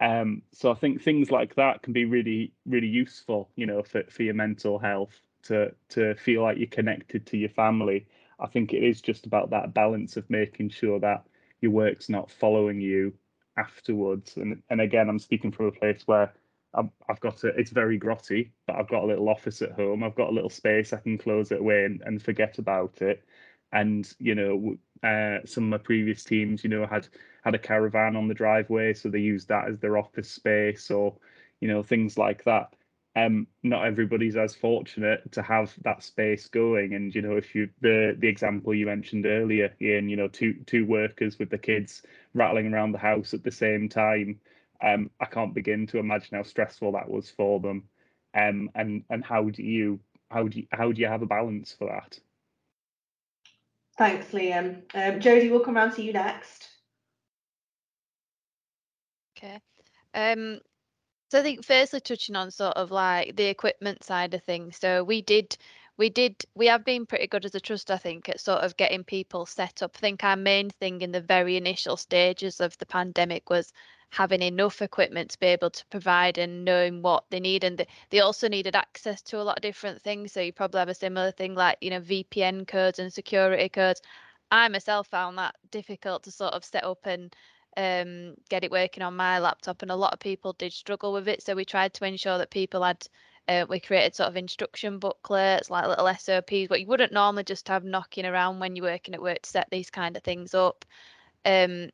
[0.00, 4.02] Um so i think things like that can be really really useful you know for,
[4.10, 8.06] for your mental health to to feel like you're connected to your family.
[8.40, 11.24] I think it is just about that balance of making sure that
[11.60, 13.12] your work's not following you
[13.56, 14.36] afterwards.
[14.36, 16.32] And and again, I'm speaking from a place where
[16.74, 20.02] I've, I've got a, it's very grotty, but I've got a little office at home.
[20.02, 23.24] I've got a little space I can close it away and, and forget about it.
[23.72, 24.76] And you know,
[25.08, 27.08] uh, some of my previous teams, you know, had
[27.44, 31.14] had a caravan on the driveway, so they used that as their office space, or
[31.60, 32.74] you know, things like that
[33.16, 36.94] um, not everybody's as fortunate to have that space going.
[36.94, 40.54] And you know, if you the the example you mentioned earlier, Ian, you know, two
[40.66, 42.02] two workers with the kids
[42.34, 44.40] rattling around the house at the same time,
[44.82, 47.84] um, I can't begin to imagine how stressful that was for them.
[48.34, 50.00] Um, and and how do you
[50.30, 52.18] how do you, how do you have a balance for that?
[53.96, 54.82] Thanks, Liam.
[54.92, 56.68] Um, Jodie, we'll come around to you next.
[59.38, 59.60] Okay.
[60.14, 60.58] Um,
[61.34, 64.76] so I think firstly touching on sort of like the equipment side of things.
[64.76, 65.56] So we did
[65.96, 68.76] we did we have been pretty good as a trust, I think, at sort of
[68.76, 69.96] getting people set up.
[69.96, 73.72] I think our main thing in the very initial stages of the pandemic was
[74.10, 78.20] having enough equipment to be able to provide and knowing what they need and they
[78.20, 81.32] also needed access to a lot of different things so you probably have a similar
[81.32, 84.00] thing like you know vpn codes and security codes
[84.52, 87.34] i myself found that difficult to sort of set up and
[87.76, 91.28] um, get it working on my laptop, and a lot of people did struggle with
[91.28, 91.42] it.
[91.42, 93.06] So we tried to ensure that people had.
[93.46, 97.68] Uh, we created sort of instruction booklets, like little SOPs, what you wouldn't normally just
[97.68, 100.82] have knocking around when you're working at work to set these kind of things up.
[101.44, 101.90] Um,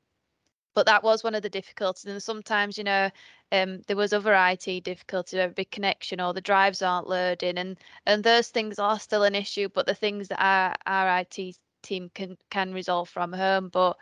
[0.75, 2.07] but that was one of the difficulties.
[2.07, 3.11] And sometimes, you know,
[3.53, 7.79] um, there was other IT difficulties, a big connection, or the drives aren't loading, and
[8.07, 9.69] and those things are still an issue.
[9.69, 13.69] But the things that our our IT team can can resolve from home.
[13.69, 13.97] But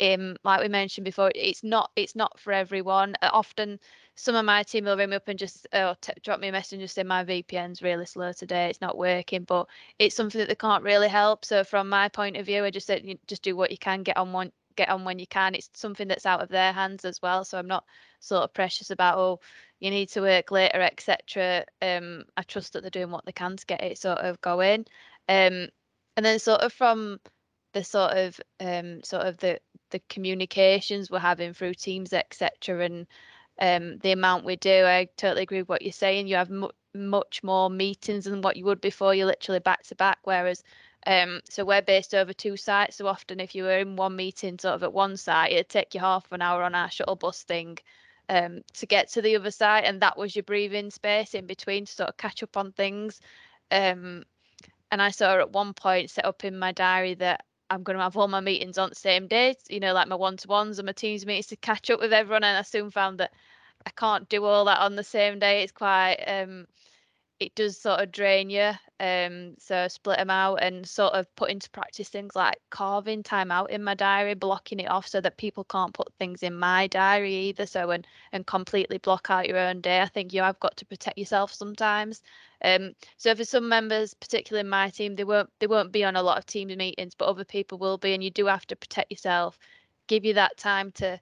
[0.00, 3.14] um, like we mentioned before, it's not it's not for everyone.
[3.22, 3.78] Uh, often,
[4.16, 6.52] some of my team will ring me up and just uh, t- drop me a
[6.52, 9.44] message and just say my VPN's really slow today, it's not working.
[9.44, 9.68] But
[9.98, 11.44] it's something that they can't really help.
[11.44, 14.16] So from my point of view, I just said just do what you can, get
[14.16, 15.54] on one, get on when you can.
[15.54, 17.44] It's something that's out of their hands as well.
[17.44, 17.84] So I'm not
[18.20, 19.40] sort of precious about oh
[19.80, 21.64] you need to work later, etc.
[21.82, 24.86] Um, I trust that they're doing what they can to get it sort of going.
[25.28, 25.68] Um,
[26.16, 27.20] and then sort of from
[27.74, 29.60] the sort of um, sort of the
[29.90, 33.06] the communications we're having through teams etc and
[33.60, 36.26] um, the amount we do i totally agree with what you're saying.
[36.26, 39.94] You have mu- much more meetings than what you would before you're literally back to
[39.94, 40.62] back whereas
[41.06, 44.58] um, so we're based over two sites so often if you were in one meeting
[44.58, 47.42] sort of at one site it'd take you half an hour on our shuttle bus
[47.42, 47.78] thing
[48.28, 51.84] um, to get to the other site and that was your breathing space in between
[51.84, 53.20] to sort of catch up on things
[53.70, 54.22] um,
[54.90, 58.02] and I saw at one point set up in my diary that I'm going to
[58.02, 60.78] have all my meetings on the same day, you know, like my one to ones
[60.78, 62.44] and my teams meetings to catch up with everyone.
[62.44, 63.32] And I soon found that
[63.86, 65.62] I can't do all that on the same day.
[65.62, 66.66] It's quite, um,
[67.40, 68.72] it does sort of drain you.
[69.00, 73.50] Um, so split them out and sort of put into practice things like carving time
[73.50, 76.86] out in my diary, blocking it off so that people can't put things in my
[76.86, 77.66] diary either.
[77.66, 80.00] So and and completely block out your own day.
[80.00, 82.22] I think you have got to protect yourself sometimes.
[82.64, 86.16] Um, so for some members, particularly in my team, they won't they won't be on
[86.16, 88.76] a lot of team meetings, but other people will be, and you do have to
[88.76, 89.58] protect yourself.
[90.06, 91.20] Give you that time to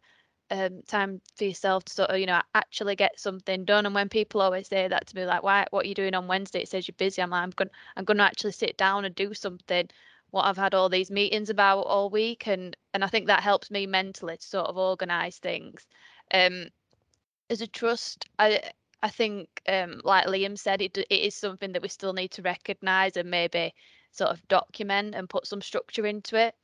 [0.53, 3.86] um, time for yourself to sort of, you know, actually get something done.
[3.86, 6.28] And when people always say that to me, like, why, what are you doing on
[6.28, 6.61] Wednesday?
[6.61, 7.22] It says you're busy.
[7.22, 9.88] I'm like, I'm going, I'm going to actually sit down and do something.
[10.30, 13.70] What I've had all these meetings about all week, and and I think that helps
[13.70, 15.86] me mentally to sort of organise things.
[16.32, 16.68] Um,
[17.51, 18.61] as a trust, I
[19.03, 22.42] I think, um, like Liam said, it it is something that we still need to
[22.42, 23.74] recognise and maybe
[24.12, 26.55] sort of document and put some structure into it.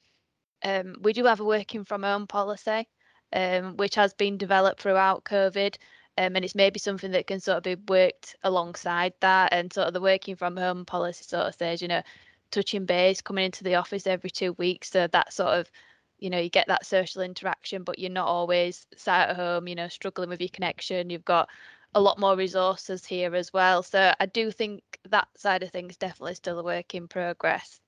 [0.62, 2.88] Um, we do have a working from home policy
[3.32, 5.76] um, which has been developed throughout COVID.
[6.16, 9.86] Um, and it's maybe something that can sort of be worked alongside that and sort
[9.86, 12.02] of the working from home policy sort of says, you know,
[12.50, 14.90] touching base, coming into the office every two weeks.
[14.90, 15.70] So that sort of,
[16.18, 19.76] you know, you get that social interaction, but you're not always sat at home, you
[19.76, 21.08] know, struggling with your connection.
[21.10, 21.48] You've got
[21.94, 23.82] a lot more resources here as well.
[23.82, 27.80] So I do think that side of things definitely still a work in progress.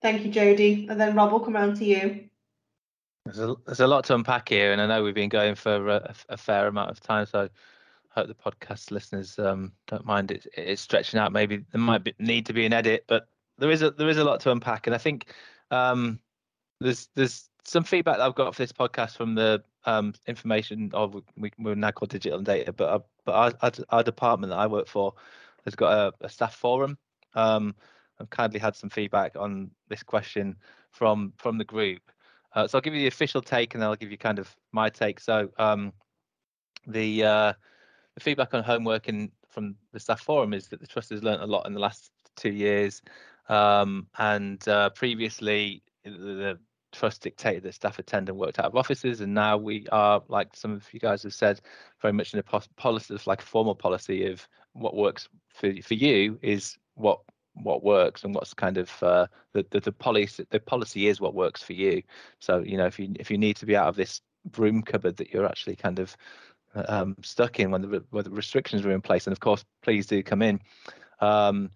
[0.00, 0.88] Thank you, Jodie.
[0.90, 2.28] And then Rob will come around to you.
[3.24, 5.88] There's a, there's a lot to unpack here, and I know we've been going for
[5.88, 7.48] a, a fair amount of time, so I
[8.20, 11.32] hope the podcast listeners um, don't mind it, it's stretching out.
[11.32, 14.18] Maybe there might be, need to be an edit, but there is a there is
[14.18, 15.32] a lot to unpack, and I think
[15.70, 16.18] um,
[16.80, 21.22] there's there's some feedback that I've got for this podcast from the um, information of
[21.36, 24.58] we, we're now called digital and data, but uh, but our, our, our, department that
[24.58, 25.14] I work for
[25.64, 26.98] has got a, a staff forum.
[27.34, 27.74] Um,
[28.20, 30.56] I've kindly had some feedback on this question
[30.90, 32.02] from from the group.
[32.54, 34.54] Uh, so I'll give you the official take, and then I'll give you kind of
[34.72, 35.20] my take.
[35.20, 35.92] So um,
[36.86, 37.52] the uh,
[38.14, 41.42] the feedback on homework and from the staff forum is that the trust has learned
[41.42, 43.02] a lot in the last two years,
[43.48, 46.58] um, and uh, previously the
[46.92, 50.54] trust dictated that staff attend and worked out of offices, and now we are, like
[50.54, 51.60] some of you guys have said,
[52.00, 56.38] very much in a policy, like a formal policy of what works for for you
[56.42, 57.20] is what
[57.54, 61.34] what works and what's kind of uh, the, the the policy the policy is what
[61.34, 62.02] works for you.
[62.38, 65.16] So you know if you if you need to be out of this broom cupboard
[65.16, 66.16] that you're actually kind of
[66.74, 70.06] um, stuck in when the when the restrictions are in place, and of course please
[70.06, 70.60] do come in.
[71.20, 71.70] Um,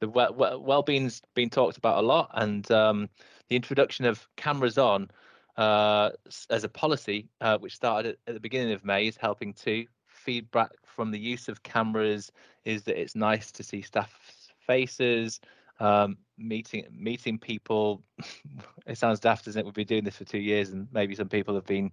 [0.00, 3.08] the well, well being's been talked about a lot, and um,
[3.48, 5.10] the introduction of cameras on
[5.56, 6.10] uh,
[6.50, 9.86] as a policy, uh, which started at, at, the beginning of May, is helping too.
[10.06, 12.30] Feedback from the use of cameras
[12.64, 15.40] is that it's nice to see staff's faces,
[15.80, 18.02] um, meeting meeting people.
[18.86, 19.64] it sounds daft, doesn't it?
[19.64, 21.90] We've been doing this for two years, and maybe some people have been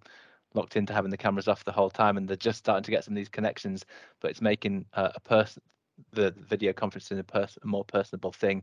[0.54, 3.04] locked into having the cameras off the whole time, and they're just starting to get
[3.04, 3.86] some of these connections.
[4.22, 5.64] But it's making uh, a person
[6.12, 8.62] the video conferencing a, person, a more personable thing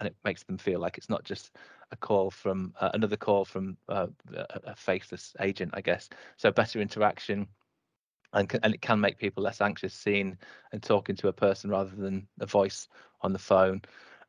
[0.00, 1.54] and it makes them feel like it's not just
[1.92, 4.06] a call from uh, another call from uh,
[4.64, 6.08] a faceless agent, I guess.
[6.36, 7.46] So better interaction,
[8.32, 10.38] and and it can make people less anxious seeing
[10.72, 12.88] and talking to a person rather than a voice
[13.22, 13.82] on the phone.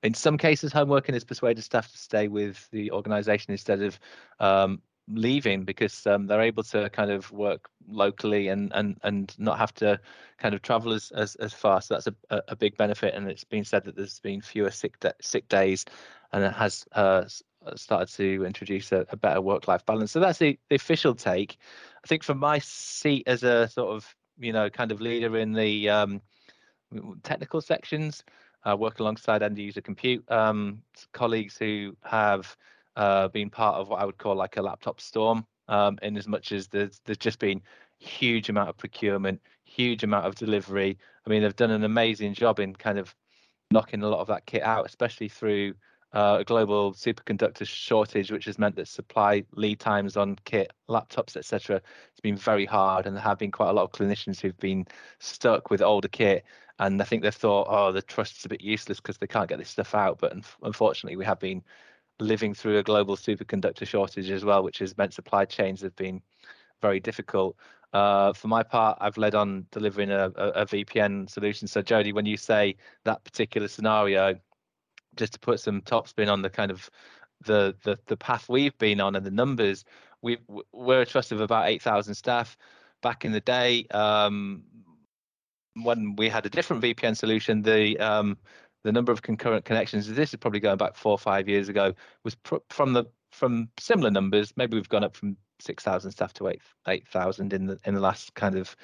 [0.04, 4.00] In some cases, home working has persuaded staff to stay with the organisation instead of
[4.40, 9.58] um, leaving because um, they're able to kind of work locally and and and not
[9.58, 10.00] have to
[10.38, 11.82] kind of travel as as, as far.
[11.82, 13.14] So that's a, a big benefit.
[13.14, 15.86] And it's been said that there's been fewer sick de- sick days,
[16.32, 17.26] and it has uh,
[17.76, 20.12] started to introduce a, a better work life balance.
[20.12, 21.58] So that's the, the official take.
[22.04, 25.54] I think from my seat as a sort of you know kind of leader in
[25.54, 26.22] the um,
[27.24, 28.24] technical sections.
[28.64, 30.84] I work alongside end user compute um,
[31.14, 32.56] colleagues who have
[32.96, 35.46] uh, been part of what I would call like a laptop storm.
[35.68, 37.62] Um, in as much as there's there's just been
[37.98, 40.98] huge amount of procurement, huge amount of delivery.
[41.26, 43.16] I mean, they've done an amazing job in kind of
[43.72, 45.76] knocking a lot of that kit out, especially through
[46.14, 51.38] uh, a global superconductor shortage, which has meant that supply lead times on kit, laptops,
[51.38, 54.60] etc., has been very hard, and there have been quite a lot of clinicians who've
[54.60, 54.86] been
[55.20, 56.44] stuck with older kit,
[56.80, 59.60] and I think they've thought, oh, the trust's a bit useless because they can't get
[59.60, 60.18] this stuff out.
[60.20, 60.34] But
[60.64, 61.64] unfortunately, we have been
[62.20, 66.22] living through a global superconductor shortage as well, which has meant supply chains have been
[66.82, 67.56] very difficult.
[67.94, 71.68] Uh, for my part, I've led on delivering a, a, a, VPN solution.
[71.68, 74.40] So, Jodie, when you say that particular scenario,
[75.16, 76.90] just to put some top spin on the kind of
[77.46, 79.84] the the, the path we've been on and the numbers,
[80.22, 80.38] we
[80.74, 82.58] we're a trust of about eight thousand staff.
[83.02, 84.64] Back in the day, um,
[85.82, 88.38] when we had a different VPN solution, the um,
[88.84, 91.94] the number of concurrent connections, this is probably going back four or five years ago,
[92.24, 94.54] was pr- from the from similar numbers.
[94.56, 98.34] Maybe we've gone up from 6,000 staff to 8 8,000 in the in the last
[98.36, 98.76] kind of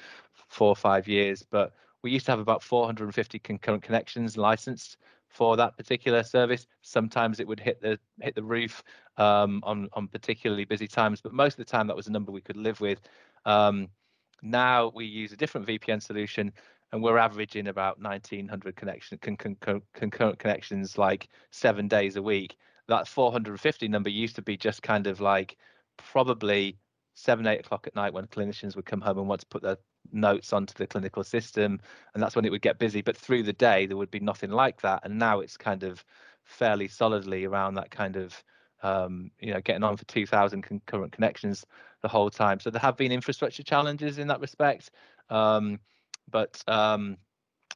[0.48, 1.44] four or five years.
[1.48, 1.72] But
[2.02, 4.96] we used to have about 450 concurrent connections licensed
[5.28, 6.66] for that particular service.
[6.82, 8.82] Sometimes it would hit the hit the roof
[9.16, 12.32] um, on on particularly busy times, but most of the time that was a number
[12.32, 13.00] we could live with.
[13.44, 13.88] Um,
[14.42, 16.52] now we use a different VPN solution
[16.92, 22.22] and we're averaging about 1900 connection con, con, con, concurrent connections like seven days a
[22.22, 22.56] week
[22.88, 25.56] that 450 number used to be just kind of like
[25.96, 26.76] probably
[27.18, 29.78] seven eight o'clock at night when clinicians would come home and want to put their
[30.12, 31.80] notes onto the clinical system
[32.14, 33.02] and that's when it would get busy.
[33.02, 36.04] But through the day there would be nothing like that and now it's kind of
[36.44, 38.42] fairly solidly around that kind of
[38.82, 41.66] um, you know getting on for 2000 concurrent connections
[42.02, 42.60] the whole time.
[42.60, 44.90] So there have been infrastructure challenges in that respect
[45.30, 45.80] um,
[46.30, 47.16] but um,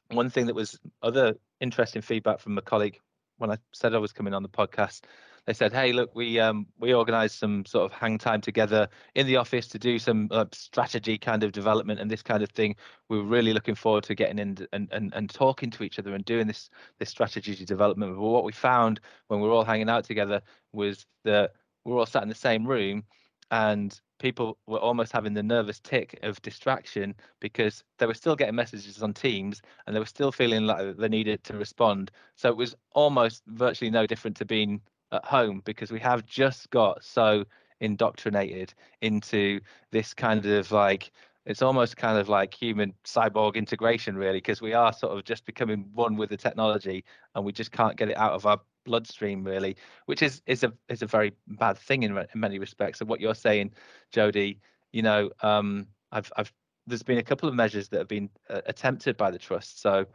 [0.09, 2.99] one thing that was other interesting feedback from a colleague
[3.37, 5.01] when I said I was coming on the podcast,
[5.45, 9.27] they said, "Hey, look, we um, we organised some sort of hang time together in
[9.27, 12.75] the office to do some uh, strategy kind of development and this kind of thing.
[13.09, 16.13] We are really looking forward to getting in and, and and talking to each other
[16.15, 18.15] and doing this this strategy development.
[18.15, 20.41] But what we found when we were all hanging out together
[20.71, 21.51] was that
[21.83, 23.03] we we're all sat in the same room,
[23.51, 28.55] and people were almost having the nervous tic of distraction because they were still getting
[28.55, 32.09] messages on Teams and they were still feeling like they needed to respond.
[32.37, 34.79] So it was almost virtually no different to being
[35.13, 37.45] at home because we have just got so
[37.79, 39.59] indoctrinated into
[39.91, 41.11] this kind of like
[41.45, 45.45] it's almost kind of like human cyborg integration really because we are sort of just
[45.45, 47.03] becoming one with the technology
[47.35, 49.75] and we just can't get it out of our bloodstream really
[50.05, 53.01] which is is a is a very bad thing in, in many respects.
[53.01, 53.71] And what you're saying
[54.13, 54.59] jodie
[54.91, 56.51] you know um i've i've
[56.87, 59.81] there's been a couple of measures that have been uh, attempted by the trust.
[59.81, 60.05] So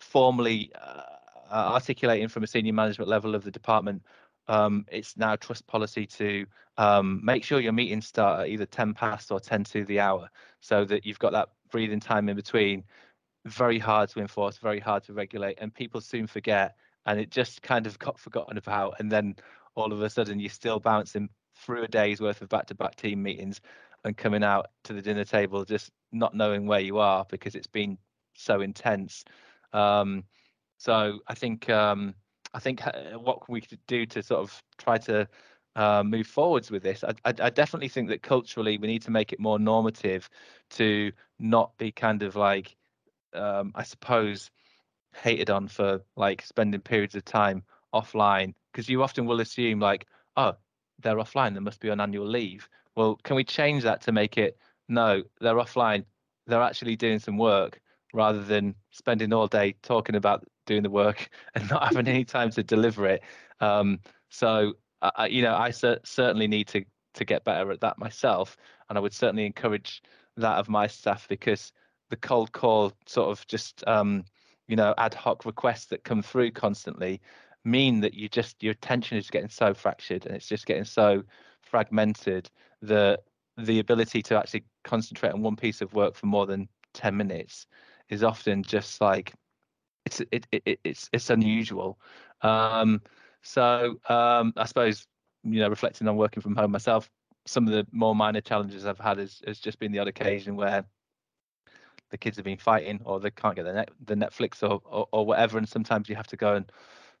[0.00, 1.02] formally uh,
[1.50, 4.02] articulating from a senior management level of the department
[4.48, 6.46] um, it's now trust policy to
[6.76, 10.28] um, make sure your meetings start at either 10 past or 10 to the hour
[10.60, 12.84] so that you've got that breathing time in between.
[13.46, 16.76] Very hard to enforce, very hard to regulate, and people soon forget.
[17.06, 18.96] And it just kind of got forgotten about.
[18.98, 19.36] And then
[19.74, 22.96] all of a sudden, you're still bouncing through a day's worth of back to back
[22.96, 23.60] team meetings
[24.04, 27.66] and coming out to the dinner table just not knowing where you are because it's
[27.66, 27.98] been
[28.34, 29.24] so intense.
[29.72, 30.24] Um,
[30.78, 32.14] so I think um,
[32.54, 35.28] I think uh, what we could do to sort of try to
[35.76, 37.02] uh, move forwards with this.
[37.02, 40.30] I, I, I, definitely think that culturally we need to make it more normative
[40.70, 41.10] to
[41.40, 42.76] not be kind of like,
[43.34, 44.52] um, I suppose,
[45.16, 50.06] hated on for like spending periods of time offline because you often will assume like,
[50.36, 50.54] oh,
[51.00, 52.68] they're offline, they must be on annual leave.
[52.94, 54.56] Well, can we change that to make it
[54.88, 56.04] no, they're offline,
[56.46, 57.80] they're actually doing some work
[58.12, 62.50] rather than spending all day talking about doing the work and not having any time
[62.50, 63.22] to deliver it.
[63.60, 64.00] Um,
[64.30, 66.84] so, uh, you know, I cer- certainly need to
[67.14, 68.56] to get better at that myself,
[68.88, 70.02] and I would certainly encourage
[70.36, 71.72] that of my staff because
[72.10, 74.24] the cold call sort of just um,
[74.68, 77.20] you know ad hoc requests that come through constantly
[77.64, 81.22] mean that you just your attention is getting so fractured and it's just getting so
[81.62, 82.50] fragmented
[82.82, 83.20] that
[83.56, 87.66] the ability to actually concentrate on one piece of work for more than 10 minutes
[88.10, 89.32] is often just like
[90.04, 91.98] it's it, it it's it's unusual.
[92.42, 93.00] Um,
[93.42, 95.06] so um, I suppose
[95.42, 97.10] you know reflecting on working from home myself,
[97.46, 100.56] some of the more minor challenges I've had is has just been the odd occasion
[100.56, 100.84] where
[102.10, 105.08] the kids have been fighting or they can't get the net, the Netflix or, or,
[105.10, 106.70] or whatever, and sometimes you have to go and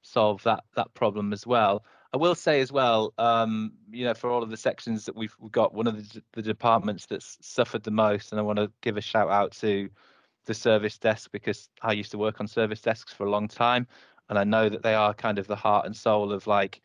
[0.02, 1.84] solve that that problem as well.
[2.12, 5.34] I will say as well, um, you know, for all of the sections that we've,
[5.50, 8.96] got, one of the, the departments that's suffered the most, and I want to give
[8.96, 9.90] a shout out to
[10.46, 13.86] the service desk because I used to work on service desks for a long time,
[14.28, 16.80] and I know that they are kind of the heart and soul of like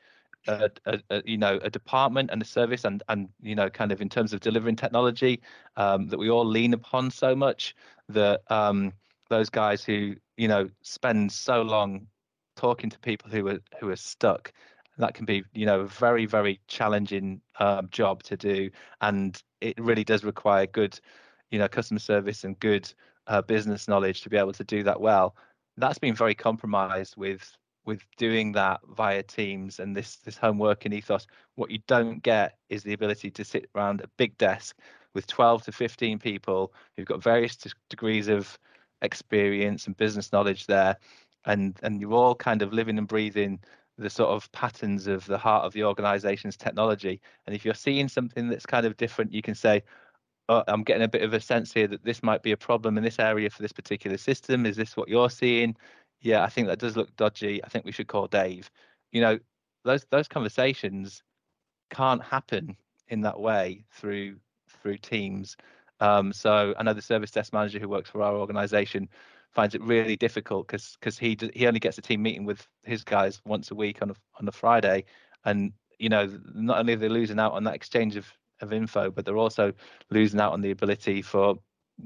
[0.48, 3.92] a, a, a, you know a department and a service and and you know kind
[3.92, 5.42] of in terms of delivering technology
[5.78, 7.76] um, that we all lean upon so much
[8.08, 8.94] that um,
[9.30, 12.08] those guys who you know spend so long
[12.56, 14.52] talking to people who are who are stuck
[15.00, 18.70] that can be you know a very very challenging um, job to do.
[19.02, 21.00] And it really does require good
[21.52, 22.94] you know customer service and good
[23.30, 25.36] uh, business knowledge to be able to do that well.
[25.78, 27.50] That's been very compromised with
[27.86, 31.28] with doing that via Teams and this this homework working ethos.
[31.56, 34.78] What you don't get is the ability to sit around a big desk
[35.14, 37.58] with 12 to 15 people who've got various
[37.90, 38.60] degrees of
[39.02, 40.98] experience and business knowledge there,
[41.46, 43.60] and and you're all kind of living and breathing
[43.98, 47.22] the sort of patterns of the heart of the organization's technology.
[47.46, 49.84] And if you're seeing something that's kind of different, you can say,
[50.50, 52.98] oh, I'm getting a bit of a sense here that this might be a problem
[52.98, 54.66] in this area for this particular system.
[54.66, 55.78] Is this what you're seeing?
[56.22, 57.64] Yeah, I think that does look dodgy.
[57.64, 58.70] I think we should call Dave.
[59.12, 59.40] You know,
[59.86, 61.24] those those conversations
[61.92, 62.76] can't happen
[63.08, 65.56] in that way through through Teams.
[66.02, 69.08] Um, so I know the service desk manager who works for our organisation
[69.52, 73.04] finds it really difficult because because he he only gets a team meeting with his
[73.04, 75.06] guys once a week on a on a Friday,
[75.46, 78.28] and you know not only are they losing out on that exchange of
[78.62, 79.74] of info, but they're also
[80.10, 81.56] losing out on the ability for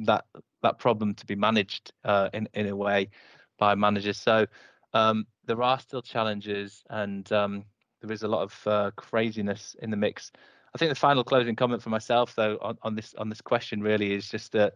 [0.06, 0.26] that
[0.62, 3.10] that problem to be managed uh, in in a way
[3.58, 4.18] by managers.
[4.18, 4.46] So
[4.94, 7.64] um, there are still challenges, and um,
[8.02, 10.32] there is a lot of uh, craziness in the mix.
[10.76, 13.82] I think the final closing comment for myself, though, on, on this on this question
[13.82, 14.74] really is just that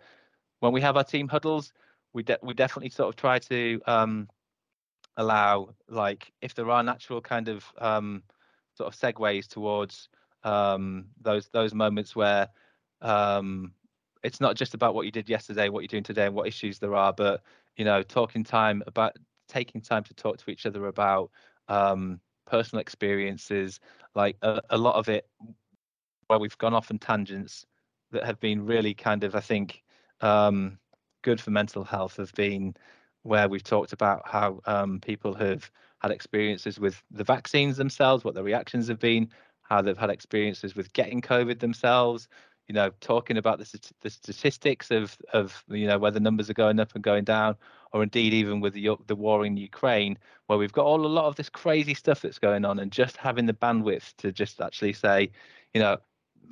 [0.60, 1.74] when we have our team huddles,
[2.14, 4.28] we de- we definitely sort of try to um,
[5.18, 8.24] allow like if there are natural kind of um,
[8.76, 10.10] sort of segues towards
[10.44, 12.50] um, those those moments where
[13.02, 13.74] um,
[14.24, 16.80] it's not just about what you did yesterday, what you're doing today, and what issues
[16.80, 17.42] there are, but
[17.76, 19.16] you know, talking time about
[19.48, 21.32] taking time to talk to each other about
[21.68, 23.80] um, personal experiences,
[24.16, 25.28] like a, a lot of it
[26.28, 27.66] where we've gone off on tangents
[28.12, 29.84] that have been really kind of, I think,
[30.22, 30.78] um,
[31.22, 32.76] good for mental health have been
[33.24, 35.70] where we've talked about how um, people have
[36.00, 39.30] had experiences with the vaccines themselves, what their reactions have been,
[39.69, 42.27] how they've had experiences with getting COVID themselves,
[42.68, 46.53] you know, talking about the, the statistics of, of, you know, where the numbers are
[46.53, 47.56] going up and going down,
[47.94, 50.18] or indeed even with the, the war in Ukraine,
[50.48, 53.18] where we've got all a lot of this crazy stuff that's going on and just
[53.18, 55.30] having the bandwidth to just actually say,
[55.73, 55.98] you know,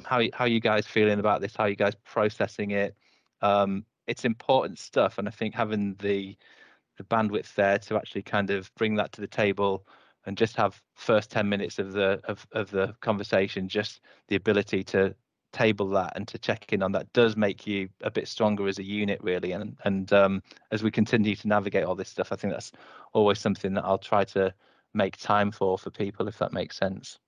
[0.03, 1.55] how, how you guys feeling about this?
[1.55, 2.95] How you guys processing it?
[3.41, 5.17] Um, it's important stuff.
[5.17, 6.37] And I think having the,
[6.97, 9.85] the bandwidth there to actually kind of bring that to the table
[10.26, 14.84] and just have first 10 minutes of the of, of the conversation just the ability
[14.84, 15.14] to
[15.53, 18.77] table that and to check in on that does make you a bit stronger as
[18.77, 22.35] a unit really and and um, as we continue to navigate all this stuff i
[22.35, 22.72] think that's
[23.14, 24.53] always something that i'll try to
[24.93, 27.19] make time for for people if that makes sense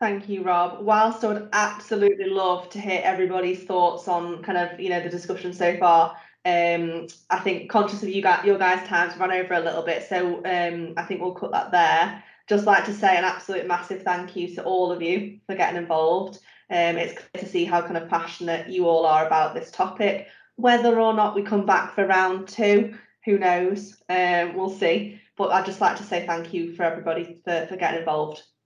[0.00, 0.80] Thank you, Rob.
[0.80, 5.08] Whilst I would absolutely love to hear everybody's thoughts on kind of you know the
[5.08, 6.16] discussion so far,
[6.48, 10.08] um, I think conscious of you guys, your guys' times run over a little bit,
[10.08, 12.24] so um, I think we'll cut that there.
[12.46, 15.76] Just like to say an absolute massive thank you to all of you for getting
[15.76, 16.36] involved.
[16.70, 20.28] Um, it's clear to see how kind of passionate you all are about this topic.
[20.56, 23.96] Whether or not we come back for round two, who knows?
[24.08, 25.20] Um, we'll see.
[25.36, 28.42] But I'd just like to say thank you for everybody for, for getting involved.